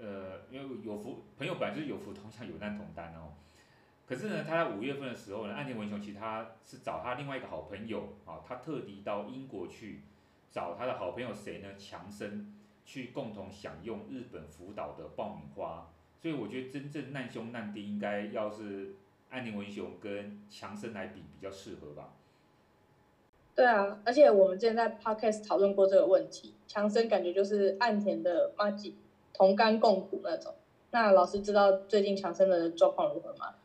[0.00, 3.34] 呃，因为有福朋友本来就是有福同享，有难同担哦。
[4.06, 10.00] 可是呢，他在五月份的时候呢，岸田文雄其实他是找他另外一个好朋友啊，他特地到英国去
[10.50, 11.76] 找他的好朋友谁呢？
[11.76, 12.54] 强生
[12.86, 15.90] 去共同享用日本福岛的爆米花。
[16.16, 18.94] 所以我觉得真正难兄难弟应该要是
[19.28, 22.14] 岸田文雄跟强生来比比较适合吧。
[23.58, 28.96] 对啊，而且我们之前在 podcast 讨论过这个问题，强生感觉就是岸田的麻吉，
[29.32, 30.54] 同甘共苦那种。
[30.92, 33.56] 那老师知道最近强生的状况如何吗？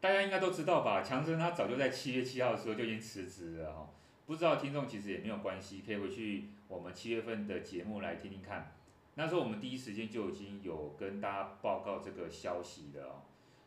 [0.00, 3.88] 大家应该都知道吧，强生他早就在七月七号的时候就已经辞职了哈。
[4.24, 8.72] 不知道听众其实也没有关系，可以回去我们七月份的节目来听听看。
[9.16, 13.10] 那时候我们第一时间就已经有跟大家报告这个消息了哦。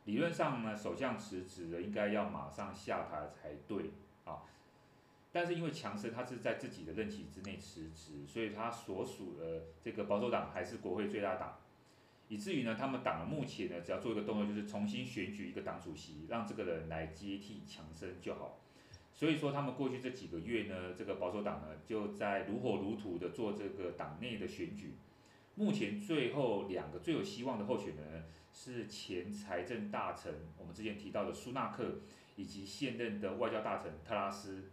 [0.06, 3.92] 理论上呢，首相辞职了，应该要马上下台才对
[4.24, 4.44] 啊。
[5.34, 11.58] 但是因为强生他是在自己的任期之内辞职，所以他所属的这个保守党还是国会最大党，
[12.28, 18.60] 以至于呢，他们党目前呢，只要做一个动作，就是重新选举一个党主席，让这个人来接替强生就好。
[19.12, 24.94] 所以说，他们过去这几个月呢，这个保守党呢，就在如火如荼的做这个党内的选举。
[25.56, 32.02] 目前最后两个最有希望的候选人是前财政大臣，我们之前提到的苏纳克，
[32.36, 34.70] 以及现任的外交大臣特拉斯。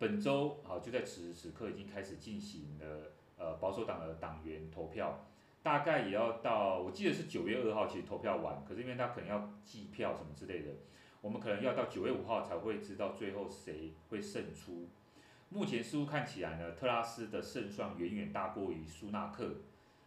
[0.00, 5.26] 本周啊，就在此时此刻已经开始进行了呃保守党的党员投票，
[5.62, 10.70] 大概也要到我记得是九月二号，其实投票完，可是因为他可能要计票什么之类的。
[11.20, 14.88] 我们可能要到九月五号才会知道最后谁会胜出。
[15.50, 19.56] 目前似乎看起来呢，特拉斯的胜算远远大过于苏纳克。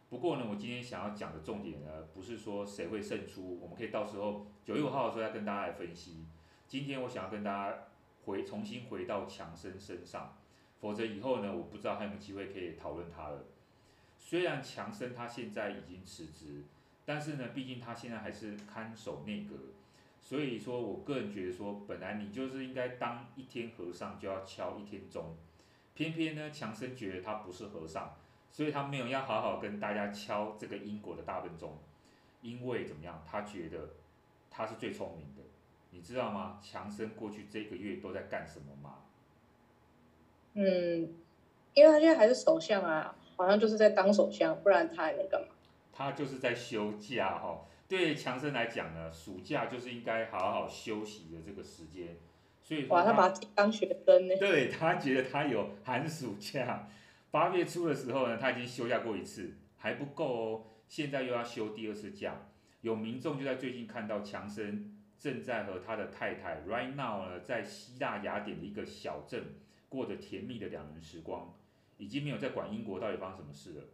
[0.10, 6.26] 不过呢，我今天想要讲的重点呢，不是说谁会胜出，我们可以到时候九月五号的时候要跟大家来分析。
[6.68, 7.78] 今天我想要跟大家
[8.26, 10.38] 回重新回到强生身上，
[10.80, 13.44] 否则以后呢，我不知道还有没有机会可以讨论他了。
[14.18, 16.64] 虽然强生他现在已经辞职，
[17.06, 19.56] 但是呢，毕竟他现在还是看守内阁。
[20.22, 25.36] 所以说，我个人觉得说，本来你就是应该当一天和尚就要敲一天钟，
[25.94, 28.16] 偏偏呢，强生觉得他不是和尚，
[28.50, 31.78] 所以他没有要好好跟大家敲这个英国的大笨钟，
[32.42, 33.22] 因为怎么样？
[33.30, 33.90] 他觉得
[34.50, 35.43] 他是最聪明的，
[35.94, 36.60] 你知道吗？
[36.62, 38.96] 强生过去这个月都在干什么吗？
[40.56, 41.14] 嗯，
[41.74, 45.48] 因为他现在还是首相啊，好像就是在当首相，不然他还能干嘛？
[45.92, 47.66] 他就是在休假哈、哦。
[47.88, 52.18] 对强生来讲呢，暑假就是应该好好休息的这个时间，
[52.64, 54.36] 所以哇，他把自己当学生呢。
[54.38, 56.88] 对，他觉得他有寒暑假，
[57.30, 62.48] 八月初的时候呢，他已经休假过一次，还不够哦，现在又要休第二次假。
[62.82, 69.56] 有民众就在最近看到强生正在和他的太太 right now 呢，在希腊雅典的一个小镇
[69.88, 71.56] 过着甜蜜的两人时光，
[71.98, 73.86] 已经没有在管英国到底发生什么事了。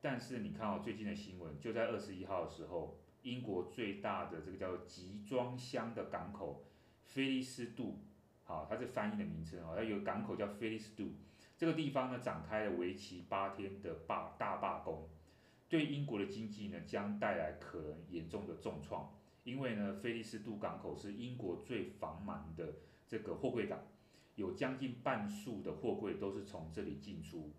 [0.00, 6.64] 但是你看哦，最近的新闻就在二十一号的时候，英国最大的这个叫集装箱的港口
[7.02, 7.98] 菲利斯杜，
[8.44, 11.10] 好，它是翻译的名称哦，它有个港口叫菲利斯杜，
[11.56, 15.08] 这个地方呢展开了为期八天的罢大罢工，
[15.68, 19.12] 对英国的经济呢将带来可能严重的重创，
[19.44, 22.74] 因为呢菲利斯渡港口是英国最繁忙的
[23.06, 23.78] 这个货柜港，
[24.34, 27.52] 有将近半数的货柜都是从这里进出，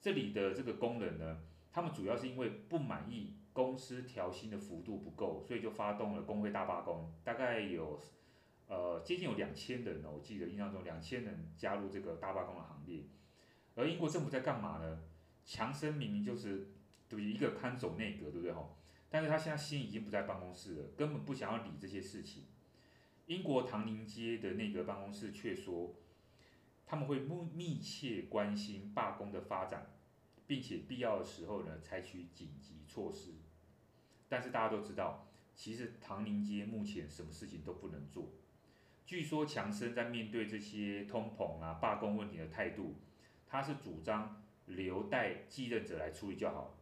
[0.00, 1.40] 这里的这个工人呢。
[1.72, 8.00] 他们主要是因为不满意公司调薪的幅度不够，所以就发动了工会大罢工，大概有
[8.66, 13.02] 呃接近有两千人呢，我记得印象中两千人加入这个大罢工的行列。
[13.74, 15.00] 而英国政府在干嘛呢？
[15.44, 16.66] 强生明明就是
[17.10, 18.74] 对一个看守内阁，对不对吼？
[19.16, 22.44] 但是他现在心已经不在办公室了，根本不想要理这些事情。
[23.24, 25.94] 英国唐宁街的内阁办公室却说，
[26.84, 29.86] 他们会密密切关心罢工的发展。
[30.46, 33.32] 并且必要的时候呢，采取紧急措施。
[34.28, 38.30] 但是大家都知道，其实唐宁街目前什么事情都不能做。
[39.04, 42.94] 据说强生在面对这些通膨啊、罢工问题的态度，
[43.46, 46.78] 他是主张留待继任者来处理就好。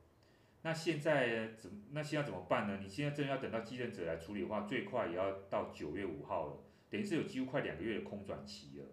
[0.65, 2.81] 那现在怎那现在怎么办呢？
[2.83, 8.87] 你现在真的要等到继任者来处理的话，最快也要到九月五号了，等于是有几乎快两个月的空转期了，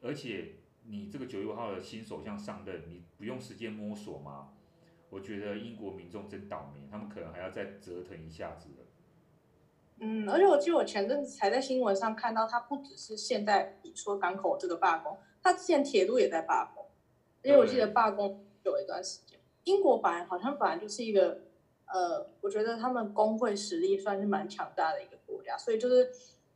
[0.00, 0.60] 而且。
[0.86, 4.52] 你这个九月五号的新首相上任，你不用时间摸索吗？
[5.08, 8.84] 我觉得英国民众真倒霉，他们可能还要再折腾一下子了。
[10.00, 16.84] 嗯，而且我记得我前阵子才在新闻上看到，他不只是现在你说港口这个罢工，他之前铁路也在罢工。
[17.42, 19.33] 因为我记得罢工有一段时间，
[19.64, 21.40] 英国本来好像本来就是一个，
[21.86, 26.10] 呃，我觉得他们工会实力算是蛮强大的一个国家，所以就是。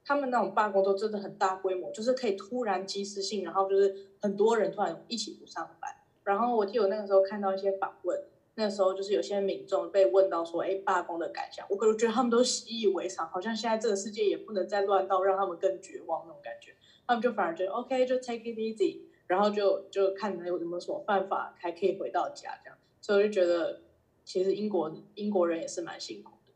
[0.05, 5.95] 他们那种罢工都真的很大规模，就是可以突然即时性，然后就是很多人突然一起不上班。
[6.25, 8.19] 然后我记得我那个时候看到一些访问，
[8.55, 16.75] 那时候就是有些民众被问到说：“哎，罢工的感想。”我可能觉得他们都习以为常，好像现在这个世界也不能再乱到让他们更绝望那种感觉。
[17.07, 22.79] 他们就反而觉得 OK，就 take it easy，然后就就看有什么什么办法还可以回到家这样。
[23.09, 23.81] 所以我就觉得，
[24.23, 26.53] 其实英国英国人也是蛮辛苦的。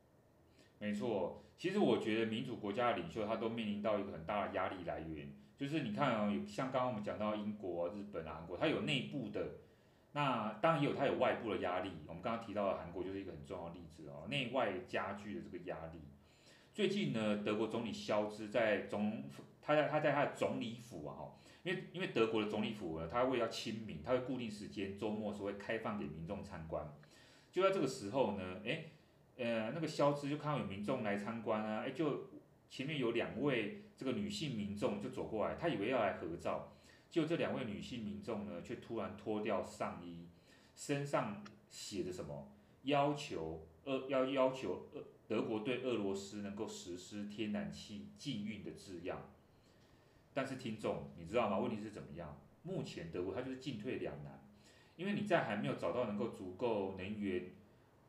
[0.79, 1.43] 没错。
[1.57, 9.53] 其实我觉得民主国家的领袖他都面临到一个很大的压力来源，就是你看哦，像刚刚我们讲到英国、日本啊、韩国，它有内部的，
[10.13, 11.91] 那当然也有它有外部的压力。
[12.07, 16.01] 我们刚刚提到的韩国就是一个很重要的例子哦，内外加剧的这个压力。
[16.75, 19.25] 最近呢，德国总理肖兹在总
[19.63, 21.33] 他在他在他的总理府啊，
[21.63, 26.93] 因为因为德国的总理府呢，他为了要亲民，他会固定时间周末时会开放给民众参观。
[27.51, 28.91] 就在这个时候呢，诶，
[29.37, 32.31] 呃，那个肖兹就看到有民众来参观啊，诶，就
[32.69, 33.79] 前面有两位。
[33.95, 36.73] 这个女性民众就走过来，他以为要来合照，
[37.09, 40.27] 结果这两位女性民众呢，却突然脱掉上衣，
[40.75, 42.51] 身上写着什么？
[42.83, 49.31] 要求俄要要求俄德国对俄罗斯能够实施天然气禁运的字样。
[50.35, 51.59] 但是听众，你知道吗？
[51.59, 52.39] 问题是怎么样？
[52.62, 54.41] 目前德国它就是进退两难，
[54.97, 57.51] 因为你在还没有找到能够足够能源、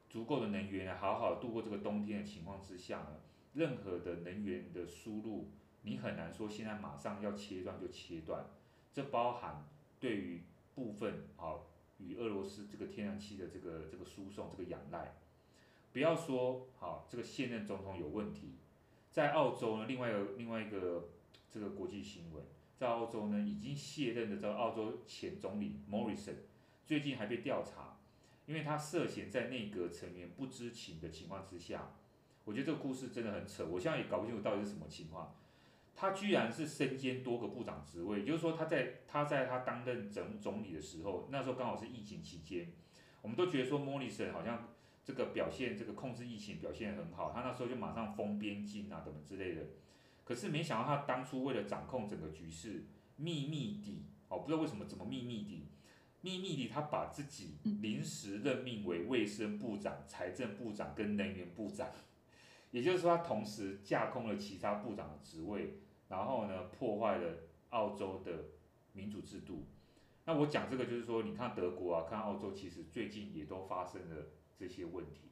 [0.09, 3.19] 足够的能源好好度过这个冬天的情况之下呢，
[3.53, 5.49] 任何的能源的输入。
[5.85, 8.45] 你很难说现在马上要切断就切断，
[8.93, 9.65] 这包含
[9.99, 10.43] 对于
[10.75, 11.55] 部分啊
[11.97, 15.15] 与俄罗斯这个天然气的这个这个输送这个仰赖，
[15.91, 18.55] 不要说好这个现任总统有问题，
[19.11, 21.09] 在澳洲呢，另外一个另外一个
[21.53, 22.43] 这个国际新闻，
[22.75, 26.33] 在澳洲呢已经卸任的这个澳洲前总理 Morrison
[26.83, 27.99] 最近还被调查，
[28.47, 31.91] 因为他涉嫌在内阁成员不知情的情况之下，
[32.43, 35.35] 我觉得这个故事真的很扯，我现在也搞不清楚到底是什么情况。
[35.95, 42.73] 他居然是身兼多个部长职位，也就是说他在他在他担任总总理的时候，那时候刚好是疫情期间，
[43.21, 44.73] 我们都觉得说莫里森好像
[45.03, 49.61] 这个表现这个控制疫情表现很好，他那时候就马上封边境啊等等之类的。
[50.23, 52.83] 可是没想到他当初为了掌控整个局势，
[53.17, 55.67] 秘密地哦，不知道为什么怎么秘密地，
[56.21, 61.89] 秘密地他把自己临时任命为卫生部长、财政部长跟能源部长，
[62.71, 65.79] 也就是说他同时架空了其他部长的职位。
[66.09, 67.37] 然后呢，破坏了
[67.69, 68.31] 澳洲的
[68.91, 69.63] 民主制度。
[70.25, 75.31] 那我讲这个就是说，你看德国啊，看澳洲，其实最近也都发生了这些问题。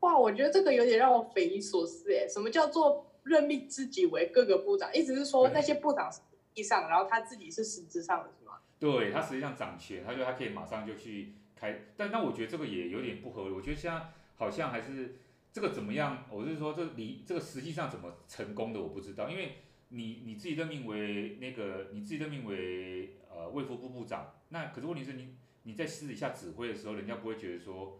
[0.00, 2.28] 哇，我觉得这个有点让我匪夷所思哎。
[2.28, 4.94] 什么叫做任命自己为各个部长？
[4.94, 6.20] 意思是说那些部长实
[6.54, 8.58] 际上，然后他自己是实质上的，是吗？
[8.78, 11.86] 对，他实际上掌权，他就他可以马上就去开。
[11.96, 13.54] 但那我觉得这个也有点不合理。
[13.54, 14.00] 我觉得现在
[14.36, 15.16] 好像还是
[15.52, 16.24] 这个怎么样？
[16.30, 19.56] 我是说这离这个实际上怎么成功的，我不知道，因为。
[19.92, 27.99] 你你自己任命为那个，你自己任命为呃卫福部部长，那可是问题是你你在私底下指挥的时候，人家不会觉得说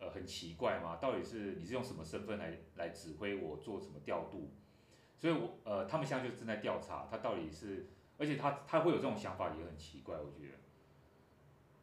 [0.00, 0.98] 呃很奇怪吗？
[1.00, 4.50] 到底是你是用什么身份来来指挥我做什么调度？
[5.18, 7.86] 所以我呃他们现在就正在调查他到底是，
[8.18, 10.54] 而且他他会有这种想法也很奇怪，我觉得。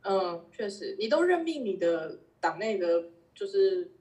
[0.09, 3.91] 嗯，确实，你都任命你的党内的，就是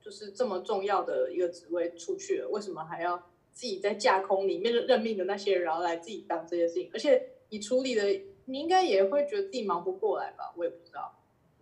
[0.00, 3.30] 就是这么重要的一个职位出去了，为什么还要？
[3.50, 8.04] 自己在架空里面任命的那些人，然后来自己当这些事情，而且你处理的，
[8.44, 10.54] 你应该也会觉得自己忙不过来吧？
[10.56, 11.18] 我也不知道，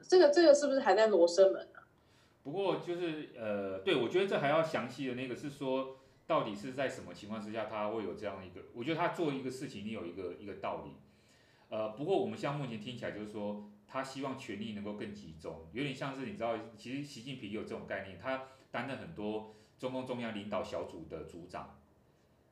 [0.07, 1.67] 这个这个是不是还在罗生门？
[2.47, 5.97] 不过就是呃，对，我觉得这还要详细的那个是说，
[6.29, 8.67] 到底是在什么情况之下他会有这样一个？
[8.73, 10.93] 我觉得他做一个事情，你有一个一个道理。
[11.71, 21.77] 呃，不过我们现在目前听起来就是说，他希望权力能够更集中，有点像是你知道，其实习近平有这种概念，他担任很多中共中央领导小组的组长。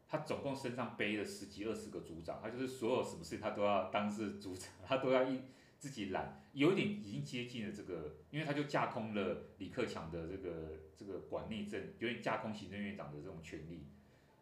[0.09, 5.41] 他总共身上背了十几二十个组长，他就是所有什么事他都要当是组长，他都要一
[5.85, 13.85] 自己揽，有一点已经接近了这个，因为他就架空了李克强的这个这个管内政，有点架空行政院长的这种权力。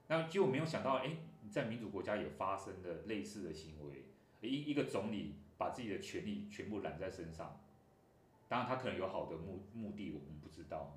[0.06, 1.16] 那就没有想到，哎，
[1.50, 4.04] 在民主国家也发生了类似的行为，
[4.48, 7.60] 一一个总理把自己的权力全部揽在身上，
[8.48, 10.96] 当然他可能有好的目目的，我们不知道。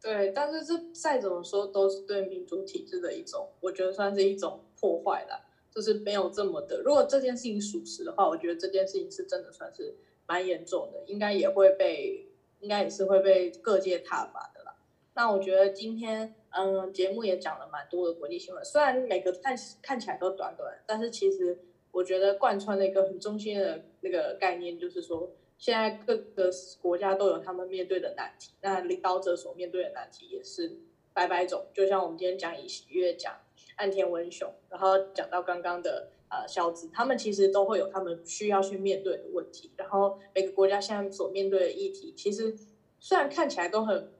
[0.00, 5.47] 对，但是这再怎么说都是对民主体制的一种，我觉得算是一种破坏了，
[5.78, 6.82] 就是没有这么的。
[6.82, 9.94] 如果这件事情属实的话，我觉得这件事情是真的算是
[10.26, 12.26] 蛮严重的，应该也会被，
[12.58, 14.74] 应该也是会被各界挞伐的啦。
[15.14, 21.60] 那我觉得今天嗯节目也讲了蛮多的国际新闻，虽然每个看看起来都短短，但是其实
[21.92, 25.30] 我觉得贯穿了一个很中心的那个概念，就是说。
[25.60, 26.48] 现在各个
[26.80, 30.78] 国家都有他们面对的难题，那领导者所面对的难题也是
[31.12, 31.66] 百百种。
[31.74, 33.34] 就像我们今天讲以喜悦讲
[33.78, 39.72] 岸田文雄，然后讲到刚刚的呃小子，他们其实都会有他们需要去面对的问题。
[39.76, 42.54] 然后每个国家现在所面对的议题，其实
[43.00, 44.12] 虽然看起来都很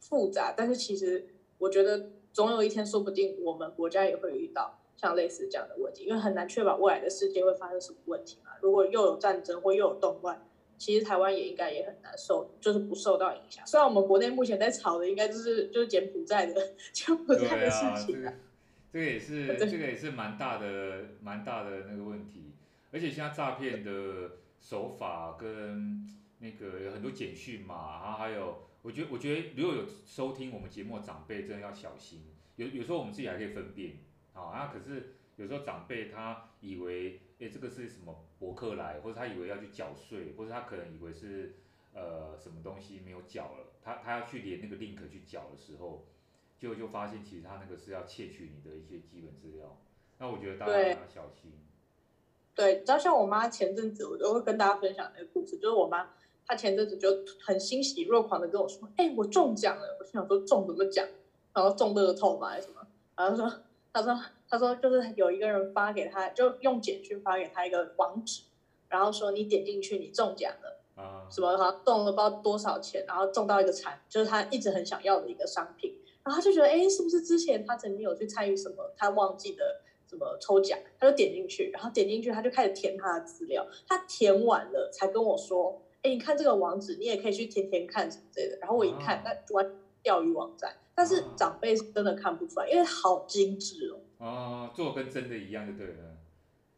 [0.00, 1.26] 复杂，但是其实
[1.58, 8.50] 我觉得总有一天，说不定我们国家也会遇到像类似这样的问题，因为很难确保未来的世界会发生什么问题嘛。
[8.60, 10.46] 如果又有战争或又有动乱。
[10.78, 13.64] 其实台湾也应该也很难受，就是不受到影响。
[13.64, 16.60] 虽然我们国内目前在吵的，应该就是就是柬埔寨的
[16.92, 18.34] 柬埔寨的事情啊。
[18.92, 22.52] 这个也是这个也是蛮大的蛮大的那个问题，
[22.90, 26.06] 而且现在诈骗的手法跟
[26.40, 32.26] 那个有很多简讯嘛，然后还有，我觉得我觉得如果有收听我们节目的长辈，真的要小心。
[32.56, 33.96] 有有时候我们自己还可以分辨，
[34.34, 41.54] 啊，啊可是有时候长辈他以为，哎，这个是什么博客来，或者他以为要去缴税，或者他可能以为是
[41.94, 46.06] 呃什么东西没有缴了，他他要去连那个 link 去缴的时候。
[46.62, 49.76] 就就发现，其实他那个是要窃取你的一些基本资料，
[50.18, 51.52] 那我觉得大家要小心。
[52.54, 56.10] 对，你知道像我妈前阵子，我都会跟大家分享那个故事，就是我妈
[56.46, 57.08] 她前阵子就
[57.40, 61.04] 很欣喜若狂的跟我说：“哎、欸，我中奖了！”我心想说中什么奖？
[61.52, 62.86] 然后中乐透嘛还是什么？
[63.16, 63.60] 然后说，
[63.92, 68.42] 她说，她说就是有一个人发给她，就用简讯发给她一个网址，
[68.88, 75.98] 然后说你点进去，你中奖了啊，什么好像中了不知道多少钱，然后中到一个产，就是他一直很想要的一个商品。
[76.24, 83.66] 然后他就觉得，哎，是不是之前他曾经有去参与什么，他忘记的什么抽奖，他就点进去，然后点进去，他就开始填他的资料。
[83.88, 88.58] 他填完了才跟我说，哎，你看这个网址，你也可以去填填看什么之类的。
[88.60, 89.68] 然后我一看，那完
[90.00, 93.98] 钓鱼网站，但是长辈是真的看不出来，因为好精致哦。
[94.18, 96.18] 哦，做跟真的一样就对了。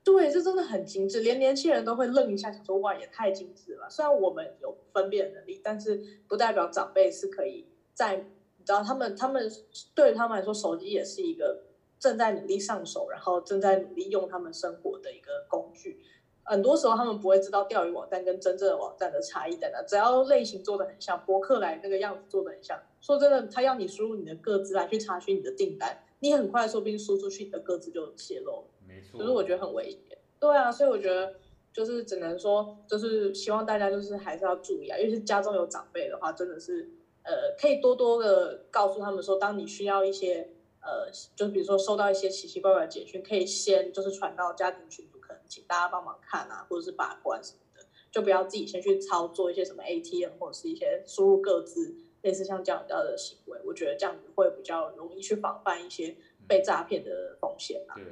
[0.03, 3.90] 对，这真的很精致，连年轻人都会愣一下，想说哇，也太精致了。
[3.90, 8.24] 虽然我们有分辨能力，但是不代表长辈是可以在。
[8.66, 9.50] 然后他们，他们
[9.94, 11.62] 对于他们来说，手机也是一个
[11.98, 16.00] 正在努力上手，然后正在努力用他们生活的一个工具。
[16.46, 19.82] 很多时候，他们不会知道钓鱼网站跟真正的网站的差异在哪。
[19.82, 22.78] 只要类型做的很像，博客来那个样子做的很像。
[23.00, 28.64] 说真的，他要你输入你的个资来去查询你的订单，你很快说不定输出去你的个资就泄露了。
[28.86, 30.18] 没错，可是我觉得很危险。
[30.38, 31.34] 对啊，所以我觉得
[31.72, 36.90] 就是只能说，就是希望大家就是还是要注意啊，尤其是家中有长辈的话，真的是。
[37.24, 40.50] 呃，可以多多的告诉他们说，当你需要一些
[40.82, 56.14] 呃，就比如说收到一些奇奇怪怪的简讯，可以先就是传到家庭群组，可能请大家帮忙看啊，或者是把关什么的，就不要自己先去操作一些什么 ATM 或者是一些输入各自，类似像这样的行为，我觉得这样子会比较容易去防范一些
[56.46, 57.96] 被诈骗的风险啊。
[57.96, 58.04] 对，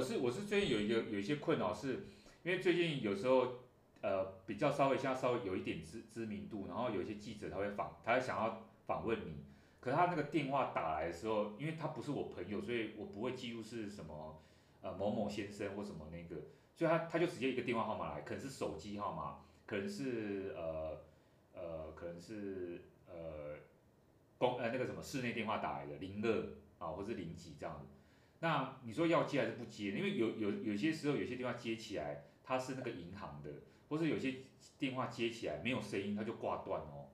[0.00, 2.06] 我是我是最近有一个有一些困扰，是
[2.42, 3.46] 因为最近有时候。
[4.00, 9.42] 呃，比较稍微像稍微有一点知知名度，然后有一些记者他会访，他会想要访问你，
[9.80, 14.40] 可他那个电话打来的时候，因为他不是我朋友，所以我不会记录是什么
[14.82, 16.42] 呃某某先生或什么那个，
[16.76, 21.00] 所以他他就直接一个电话号码来，可能是手机号码，可能是呃
[21.52, 23.56] 呃可能是呃
[24.38, 26.46] 公呃那个什么室内电话打来的零二
[26.78, 27.88] 啊或是零几这样子，
[28.38, 29.90] 那你说要接还是不接？
[29.90, 33.50] 因为有有有些时候有些电话接起来，他是那个银行的。
[33.88, 34.36] 或是有些
[34.78, 37.08] 电话接起来没有声音，他就挂断哦。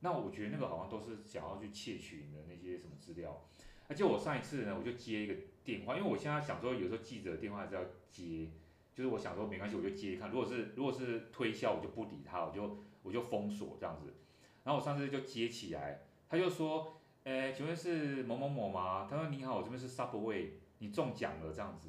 [0.00, 3.44] 那我觉得那个好像都是想要去窃取你的那些什么资料。
[3.88, 5.34] 而且我上一次呢，我就接一个
[5.64, 8.48] 电话，因为我现在想说，有时候记者电话还是要接，
[8.94, 10.30] 就是我想说没关系，我就接一看。
[10.30, 14.14] 如果是如果是推销，我就不理他，我就我就封锁这样子。
[14.62, 21.88] 然后我上次就接起来，他就说：“诶，请问是某某某吗？”他说：“你好，我这边是 Subway，你中奖了这样子。”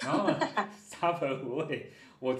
[0.00, 0.28] 然后
[0.76, 1.86] Subway，
[2.18, 2.36] 我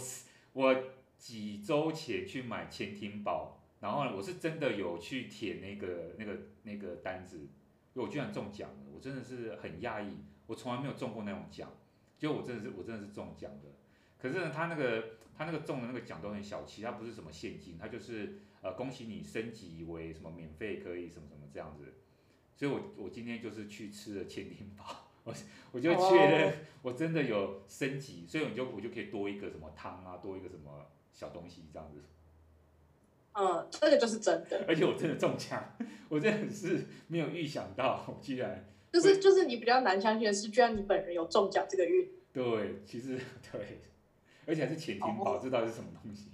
[0.52, 0.84] 我。
[1.20, 10.16] 几周前去买潜艇宝，然后我是真的有去填那个那个那个单子，因为我居然中奖了，我真的是很讶异，
[10.46, 11.70] 我从来没有中过那种奖，
[12.18, 13.68] 就我真的是我真的是中奖的。
[14.18, 21.84] 可是呢，他那个他那个中的那个奖都很小气，他不是什么现金，他就是呃恭喜你升级为什么免费可以什么什么这样子，
[22.56, 25.34] 所以我我今天就是去吃了潜艇堡， 我
[25.72, 30.86] 我就确认我真的有升级，所以我就我就可以多一个什么汤啊，多一个什么。
[31.12, 32.00] 小东西这样子，
[33.34, 35.76] 嗯，这个就是真的，而且我真的中奖，
[36.08, 42.08] 我真的是没有预想到，居然就是就是你比较难相信的是，居然你本人有中奖这个运。
[42.32, 43.18] 对，其实
[43.52, 43.80] 对，
[44.46, 46.30] 而且还是潜艇宝，这到底是什么东西？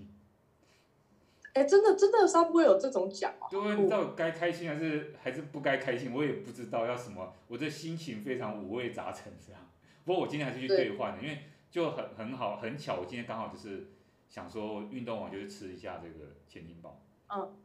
[1.52, 3.48] 哎，真的真的，他不会有这种奖哦。
[3.50, 6.12] 对，你知道该开心还是还是不该开心？
[6.14, 9.60] 我也不知道要什么，我这心情非常五味杂陈这样。
[10.04, 11.38] 不过我今天还是去兑换的，因为
[11.70, 13.88] 就很很好很巧，我今天刚好就是。
[14.28, 17.00] 想说运动完就去吃一下这个前庭堡。
[17.34, 17.56] 嗯，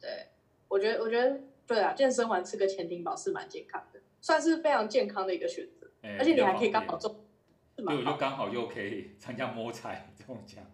[0.00, 0.28] 对，
[0.68, 5.90] 我觉得我觉得对啊，健身完吃个前庭堡是蛮健康的，算是非常健康的一个选择。
[6.02, 7.24] 欸、而且你还可以刚好中，
[7.74, 10.64] 对，我就刚好又可以参加摸彩 中奖。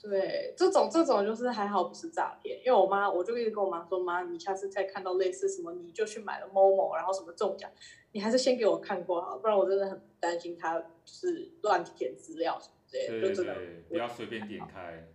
[0.00, 7.68] 对，这种这种就是还好不是诈骗，因为我妈我就一直跟我妈说，妈，你下次再看到类似什么，你就去买了某某，然后什么中奖，
[8.12, 12.58] 你还是先给我看过好，不然我真的很担心他就是乱填资料。
[12.90, 15.06] 对对对，不要随便点开。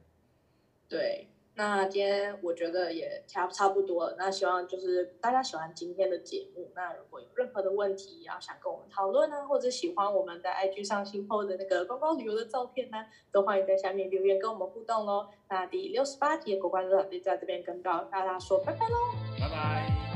[0.88, 6.72] 对，那今天我觉得也差差不多了，那希望就是大家喜欢今天的节目。
[6.76, 15.30] 那如果有任何的问题，要想跟我们讨论呢，或者喜欢我们在 IG 上新 po 的那个观光旅游的照片呢，都欢迎在下面留言跟我们互动喽。
[15.50, 18.96] 那第六十八集的国关日就在这边跟大家说拜拜喽，
[19.40, 20.13] 拜拜。